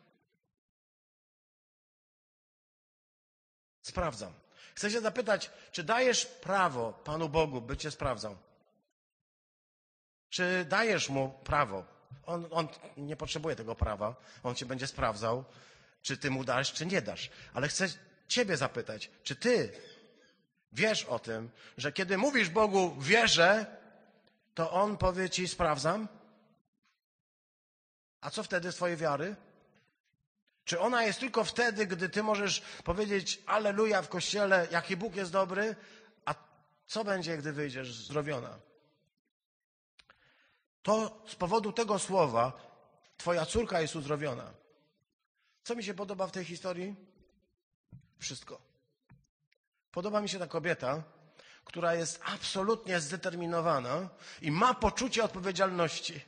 Sprawdzam. 3.82 4.32
Chcę 4.74 4.90
się 4.90 5.00
zapytać, 5.00 5.50
czy 5.72 5.84
dajesz 5.84 6.26
prawo 6.26 6.92
Panu 6.92 7.28
Bogu, 7.28 7.60
by 7.60 7.76
cię 7.76 7.90
sprawdzał? 7.90 8.36
Czy 10.30 10.64
dajesz 10.68 11.08
mu 11.08 11.28
prawo? 11.28 11.93
On, 12.26 12.46
on 12.50 12.68
nie 12.96 13.16
potrzebuje 13.16 13.56
tego 13.56 13.74
prawa. 13.74 14.14
On 14.42 14.54
cię 14.54 14.66
będzie 14.66 14.86
sprawdzał, 14.86 15.44
czy 16.02 16.16
ty 16.16 16.30
mu 16.30 16.44
dasz, 16.44 16.72
czy 16.72 16.86
nie 16.86 17.02
dasz. 17.02 17.30
Ale 17.54 17.68
chcę 17.68 17.88
ciebie 18.28 18.56
zapytać, 18.56 19.10
czy 19.22 19.36
ty 19.36 19.72
wiesz 20.72 21.04
o 21.04 21.18
tym, 21.18 21.50
że 21.76 21.92
kiedy 21.92 22.18
mówisz 22.18 22.48
Bogu 22.48 22.96
wierzę, 23.00 23.66
to 24.54 24.70
on 24.70 24.96
powie 24.96 25.30
ci 25.30 25.48
sprawdzam? 25.48 26.08
A 28.20 28.30
co 28.30 28.42
wtedy 28.42 28.72
z 28.72 28.76
twojej 28.76 28.96
wiary? 28.96 29.36
Czy 30.64 30.80
ona 30.80 31.02
jest 31.02 31.20
tylko 31.20 31.44
wtedy, 31.44 31.86
gdy 31.86 32.08
ty 32.08 32.22
możesz 32.22 32.62
powiedzieć 32.84 33.42
Aleluja 33.46 34.02
w 34.02 34.08
kościele, 34.08 34.68
jaki 34.70 34.96
Bóg 34.96 35.16
jest 35.16 35.32
dobry, 35.32 35.76
a 36.24 36.34
co 36.86 37.04
będzie, 37.04 37.36
gdy 37.36 37.52
wyjdziesz 37.52 37.94
zdrowiona? 37.94 38.58
To 40.84 41.22
z 41.26 41.34
powodu 41.34 41.72
tego 41.72 41.98
słowa 41.98 42.52
twoja 43.16 43.46
córka 43.46 43.80
jest 43.80 43.96
uzdrowiona. 43.96 44.54
Co 45.62 45.74
mi 45.74 45.84
się 45.84 45.94
podoba 45.94 46.26
w 46.26 46.32
tej 46.32 46.44
historii? 46.44 46.94
Wszystko. 48.18 48.60
Podoba 49.90 50.20
mi 50.20 50.28
się 50.28 50.38
ta 50.38 50.46
kobieta, 50.46 51.02
która 51.64 51.94
jest 51.94 52.20
absolutnie 52.24 53.00
zdeterminowana 53.00 54.08
i 54.42 54.50
ma 54.50 54.74
poczucie 54.74 55.24
odpowiedzialności. 55.24 56.20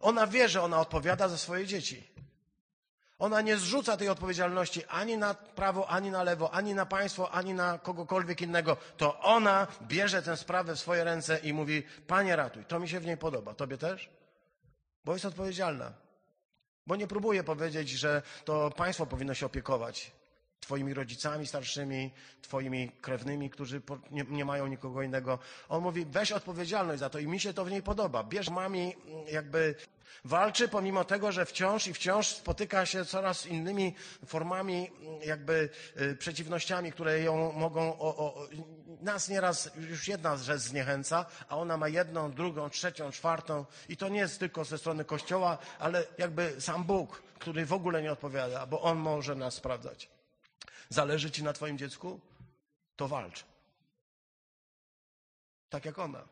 Ona 0.00 0.26
wie, 0.26 0.48
że 0.48 0.62
ona 0.62 0.80
odpowiada 0.80 1.28
za 1.28 1.38
swoje 1.38 1.66
dzieci. 1.66 2.15
Ona 3.18 3.40
nie 3.40 3.56
zrzuca 3.56 3.96
tej 3.96 4.08
odpowiedzialności 4.08 4.84
ani 4.84 5.16
na 5.16 5.34
prawo, 5.34 5.88
ani 5.88 6.10
na 6.10 6.22
lewo, 6.22 6.54
ani 6.54 6.74
na 6.74 6.86
państwo, 6.86 7.30
ani 7.30 7.54
na 7.54 7.78
kogokolwiek 7.78 8.42
innego. 8.42 8.76
To 8.96 9.20
ona 9.20 9.66
bierze 9.82 10.22
tę 10.22 10.36
sprawę 10.36 10.74
w 10.74 10.80
swoje 10.80 11.04
ręce 11.04 11.38
i 11.38 11.52
mówi: 11.52 11.82
Panie, 12.06 12.36
ratuj. 12.36 12.64
To 12.64 12.80
mi 12.80 12.88
się 12.88 13.00
w 13.00 13.06
niej 13.06 13.16
podoba. 13.16 13.54
Tobie 13.54 13.78
też? 13.78 14.10
Bo 15.04 15.12
jest 15.12 15.24
odpowiedzialna. 15.24 15.92
Bo 16.86 16.96
nie 16.96 17.06
próbuje 17.06 17.44
powiedzieć, 17.44 17.88
że 17.88 18.22
to 18.44 18.70
państwo 18.70 19.06
powinno 19.06 19.34
się 19.34 19.46
opiekować 19.46 20.12
Twoimi 20.60 20.94
rodzicami 20.94 21.46
starszymi, 21.46 22.10
Twoimi 22.42 22.92
krewnymi, 23.00 23.50
którzy 23.50 23.82
nie, 24.10 24.24
nie, 24.28 24.44
mają 24.44 24.66
nikogo 24.66 25.02
innego. 25.02 25.38
On 25.68 25.82
mówi, 25.82 26.06
weź 26.06 26.32
odpowiedzialność 26.32 27.00
za 27.00 27.10
to 27.10 27.18
i 27.18 27.26
mi 27.26 27.40
się 27.40 27.52
to 27.52 27.64
w 27.64 27.70
niej 27.70 27.82
podoba. 27.82 28.24
Bierz 28.24 28.50
mami, 28.50 28.94
jakby 29.32 29.74
walczy 30.24 30.68
pomimo 30.68 31.04
tego, 31.04 31.32
że 31.32 31.46
wciąż 31.46 31.86
i 31.86 31.94
wciąż 31.94 32.28
spotyka 32.28 32.86
się 32.86 33.04
coraz 33.04 33.46
innymi 33.46 33.94
formami, 34.26 34.90
jakby 35.26 35.68
y, 36.00 36.16
przeciwnościami, 36.16 36.92
które 36.92 37.20
ją 37.20 37.52
mogą, 37.52 37.98
o, 37.98 38.16
o, 38.16 38.48
nas 39.00 39.28
nieraz 39.28 39.70
już 39.90 40.08
jedna 40.08 40.36
rzecz 40.36 40.60
zniechęca, 40.60 41.26
a 41.48 41.56
ona 41.56 41.76
ma 41.76 41.88
jedną, 41.88 42.32
drugą, 42.32 42.70
trzecią, 42.70 43.10
czwartą 43.10 43.64
i 43.88 43.96
to 43.96 44.08
nie 44.08 44.20
jest 44.20 44.38
tylko 44.38 44.64
ze 44.64 44.78
strony 44.78 45.04
Kościoła, 45.04 45.58
ale 45.78 46.04
jakby 46.18 46.60
sam 46.60 46.84
Bóg, 46.84 47.22
który 47.38 47.66
w 47.66 47.72
ogóle 47.72 48.02
nie 48.02 48.12
odpowiada, 48.12 48.66
bo 48.66 48.82
On 48.82 48.98
może 48.98 49.34
nas 49.34 49.54
sprawdzać. 49.54 50.15
Zależy 50.88 51.30
ci 51.30 51.42
na 51.42 51.52
twoim 51.52 51.78
dziecku? 51.78 52.20
To 52.96 53.08
walcz. 53.08 53.44
Tak 55.68 55.84
jak 55.84 55.98
ona. 55.98 56.28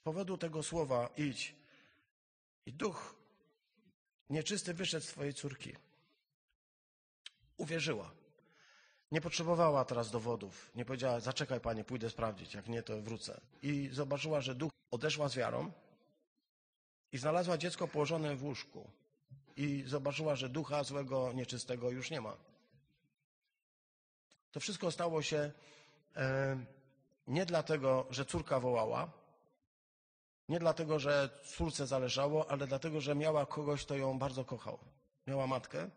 Z 0.00 0.02
powodu 0.02 0.38
tego 0.38 0.62
słowa 0.62 1.08
idź. 1.16 1.54
I 2.66 2.72
duch 2.72 3.14
nieczysty 4.30 4.74
wyszedł 4.74 5.06
z 5.06 5.08
twojej 5.08 5.34
córki. 5.34 5.76
Uwierzyła. 7.56 8.10
Nie 9.10 9.20
potrzebowała 9.20 9.84
teraz 9.84 10.10
dowodów. 10.10 10.70
Nie 10.74 10.84
powiedziała, 10.84 11.20
zaczekaj 11.20 11.60
panie, 11.60 11.84
pójdę 11.84 12.10
sprawdzić. 12.10 12.54
Jak 12.54 12.68
nie, 12.68 12.82
to 12.82 13.02
wrócę. 13.02 13.40
I 13.62 13.88
zobaczyła, 13.92 14.40
że 14.40 14.54
duch 14.54 14.72
odeszła 14.90 15.28
z 15.28 15.34
wiarą 15.34 15.72
i 17.12 17.18
znalazła 17.18 17.58
dziecko 17.58 17.88
położone 17.88 18.36
w 18.36 18.44
łóżku. 18.44 18.90
I 19.56 19.84
zobaczyła, 19.86 20.36
że 20.36 20.48
ducha 20.48 20.84
złego, 20.84 21.32
nieczystego 21.32 21.90
już 21.90 22.10
nie 22.10 22.20
ma. 22.20 22.36
To 24.52 24.60
wszystko 24.60 24.90
stało 24.90 25.22
się 25.22 25.52
e, 26.16 26.56
nie 27.26 27.46
dlatego, 27.46 28.06
że 28.10 28.24
córka 28.24 28.60
wołała, 28.60 29.10
nie 30.48 30.58
dlatego, 30.58 30.98
że 30.98 31.30
córce 31.44 31.86
zależało, 31.86 32.50
ale 32.50 32.66
dlatego, 32.66 33.00
że 33.00 33.14
miała 33.14 33.46
kogoś, 33.46 33.84
kto 33.84 33.94
ją 33.96 34.18
bardzo 34.18 34.44
kochał. 34.44 34.78
Miała 35.26 35.46
matkę, 35.46 35.90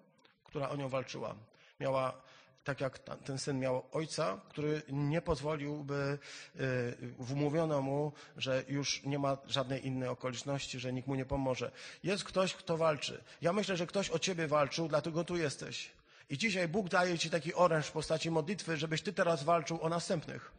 która 0.43 0.70
o 0.70 0.76
nią 0.76 0.89
walczyła. 0.89 1.36
Miała 1.80 2.22
tak 2.64 2.82
jak 2.82 2.99
ten 2.99 3.38
syn 3.38 3.59
miał 3.59 3.84
ojca, 3.91 4.41
który 4.49 4.82
nie 4.89 5.22
pozwoliłby, 5.22 6.18
y, 6.55 7.14
wmówiono 7.20 7.82
mu, 7.82 8.11
że 8.38 8.64
już 8.68 9.03
nie 9.03 9.20
ma 9.20 9.38
żadnej 9.47 9.88
innej 9.88 10.09
okoliczności, 10.09 10.80
że 10.80 10.93
nikt 10.93 11.07
mu 11.07 11.16
nie 11.16 11.26
pomoże. 11.26 11.72
Jest 12.03 12.24
ktoś, 12.24 12.53
kto 12.53 12.78
walczy. 12.78 13.24
Ja 13.41 13.53
myślę, 13.53 13.78
że 13.78 13.88
ktoś 13.88 14.09
o 14.09 14.20
ciebie 14.20 14.47
walczył, 14.47 14.88
dlatego 14.88 15.24
tu 15.24 15.38
jesteś. 15.38 15.91
I 16.30 16.38
dzisiaj 16.38 16.68
Bóg 16.68 16.89
daje 16.89 17.20
ci 17.20 17.30
taki 17.30 17.53
oręż 17.53 17.88
w 17.88 17.91
postaci 17.91 18.32
modlitwy, 18.32 18.78
żebyś 18.78 19.01
ty 19.01 19.14
teraz 19.14 19.43
walczył 19.43 19.82
o 19.82 19.89
następnych. 19.89 20.51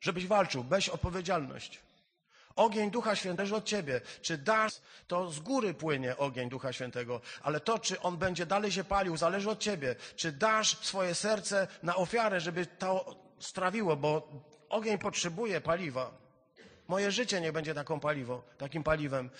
Żebyś 0.00 0.26
walczył, 0.26 0.62
weź 0.62 0.88
odpowiedzialność. 0.88 1.85
Ogień 2.56 2.90
Ducha 2.90 3.16
Świętego 3.16 3.56
od 3.56 3.64
ciebie. 3.64 4.00
Czy 4.22 4.38
dasz, 4.38 4.72
to 5.06 5.30
z 5.30 5.40
góry 5.40 5.74
płynie 5.74 6.16
ogień 6.16 6.48
Ducha 6.48 6.72
Świętego, 6.72 7.20
ale 7.42 7.60
to, 7.60 7.78
czy 7.78 8.00
on 8.00 8.16
będzie 8.16 8.46
dalej 8.46 8.72
się 8.72 8.84
palił, 8.84 9.16
zależy 9.16 9.50
od 9.50 9.58
ciebie. 9.58 9.94
Czy 10.16 10.32
dasz 10.32 10.78
swoje 10.78 11.14
serce 11.14 11.68
na 11.82 11.96
ofiarę, 11.96 12.40
żeby 12.40 12.66
to 12.66 13.16
strawiło, 13.38 13.96
bo 13.96 14.28
ogień 14.68 14.98
potrzebuje 14.98 15.60
paliwa. 15.60 16.10
Moje 16.88 17.10
życie 17.10 17.40
nie 17.40 17.52
będzie 17.52 17.74
taką 17.74 18.00
paliwo, 18.00 18.42
takim 18.58 18.82
paliwem. 18.82 19.30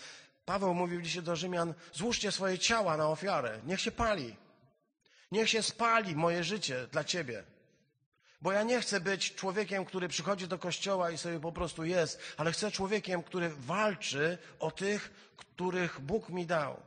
Paweł 0.44 0.74
mówił 0.74 1.02
dzisiaj 1.02 1.22
do 1.22 1.36
Rzymian, 1.36 1.74
złóżcie 1.92 2.32
swoje 2.32 2.58
ciała 2.58 2.96
na 2.96 3.08
ofiarę, 3.08 3.60
niech 3.64 3.80
się 3.80 3.90
pali. 3.90 4.36
Niech 5.32 5.50
się 5.50 5.62
spali 5.62 6.16
moje 6.16 6.44
życie 6.44 6.86
dla 6.92 7.04
ciebie. 7.04 7.44
Bo 8.40 8.52
ja 8.52 8.62
nie 8.62 8.80
chcę 8.80 9.00
być 9.00 9.34
człowiekiem, 9.34 9.84
który 9.84 10.08
przychodzi 10.08 10.48
do 10.48 10.58
kościoła 10.58 11.10
i 11.10 11.18
sobie 11.18 11.40
po 11.40 11.52
prostu 11.52 11.84
jest, 11.84 12.20
ale 12.36 12.52
chcę 12.52 12.70
człowiekiem, 12.70 13.22
który 13.22 13.48
walczy 13.48 14.38
o 14.58 14.70
tych, 14.70 15.32
których 15.36 16.00
Bóg 16.00 16.28
mi 16.28 16.46
dał. 16.46 16.82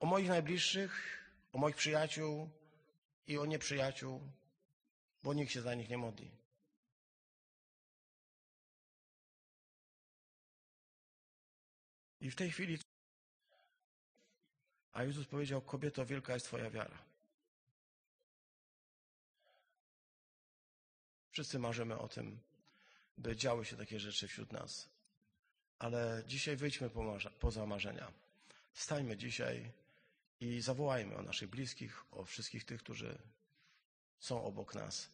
O 0.00 0.06
moich 0.06 0.28
najbliższych, 0.28 0.92
o 1.52 1.58
moich 1.58 1.76
przyjaciół 1.76 2.50
i 3.26 3.38
o 3.38 3.46
nieprzyjaciół, 3.46 4.20
bo 5.22 5.34
nikt 5.34 5.52
się 5.52 5.62
za 5.62 5.74
nich 5.74 5.88
nie 5.88 5.98
modli. 5.98 6.30
I 12.20 12.30
w 12.30 12.36
tej 12.36 12.50
chwili. 12.50 12.78
A 14.92 15.04
Jezus 15.04 15.26
powiedział: 15.26 15.60
Kobieto, 15.62 16.06
wielka 16.06 16.34
jest 16.34 16.46
Twoja 16.46 16.70
wiara. 16.70 17.13
Wszyscy 21.34 21.58
marzymy 21.58 21.98
o 21.98 22.08
tym, 22.08 22.40
by 23.18 23.36
działy 23.36 23.64
się 23.64 23.76
takie 23.76 24.00
rzeczy 24.00 24.28
wśród 24.28 24.52
nas. 24.52 24.88
Ale 25.78 26.22
dzisiaj 26.26 26.56
wyjdźmy 26.56 26.90
poza 27.40 27.66
marzenia. 27.66 28.12
Stańmy 28.72 29.16
dzisiaj 29.16 29.72
i 30.40 30.60
zawołajmy 30.60 31.16
o 31.16 31.22
naszych 31.22 31.50
bliskich, 31.50 32.04
o 32.10 32.24
wszystkich 32.24 32.64
tych, 32.64 32.82
którzy 32.82 33.18
są 34.18 34.44
obok 34.44 34.74
nas. 34.74 35.10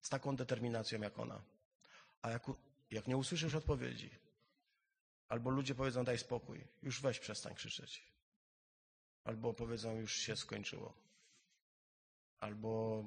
Z 0.00 0.08
taką 0.08 0.36
determinacją 0.36 1.00
jak 1.00 1.18
ona. 1.18 1.42
A 2.22 2.30
jak, 2.30 2.42
jak 2.90 3.06
nie 3.06 3.16
usłyszysz 3.16 3.54
odpowiedzi, 3.54 4.10
albo 5.28 5.50
ludzie 5.50 5.74
powiedzą 5.74 6.04
daj 6.04 6.18
spokój, 6.18 6.64
już 6.82 7.00
weź 7.00 7.18
przestań 7.18 7.54
krzyczeć. 7.54 8.02
Albo 9.24 9.54
powiedzą 9.54 9.96
już 9.96 10.16
się 10.16 10.36
skończyło. 10.36 10.94
Albo 12.40 13.04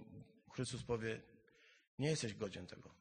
Chrystus 0.51 0.84
powie 0.84 1.22
nie 1.99 2.09
jesteś 2.09 2.33
godzien 2.33 2.67
tego. 2.67 2.95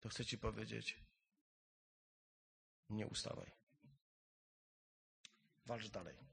To 0.00 0.08
chcę 0.08 0.24
Ci 0.24 0.38
powiedzieć, 0.38 0.96
nie 2.90 3.06
ustawaj. 3.06 3.50
Walcz 5.66 5.88
dalej. 5.88 6.27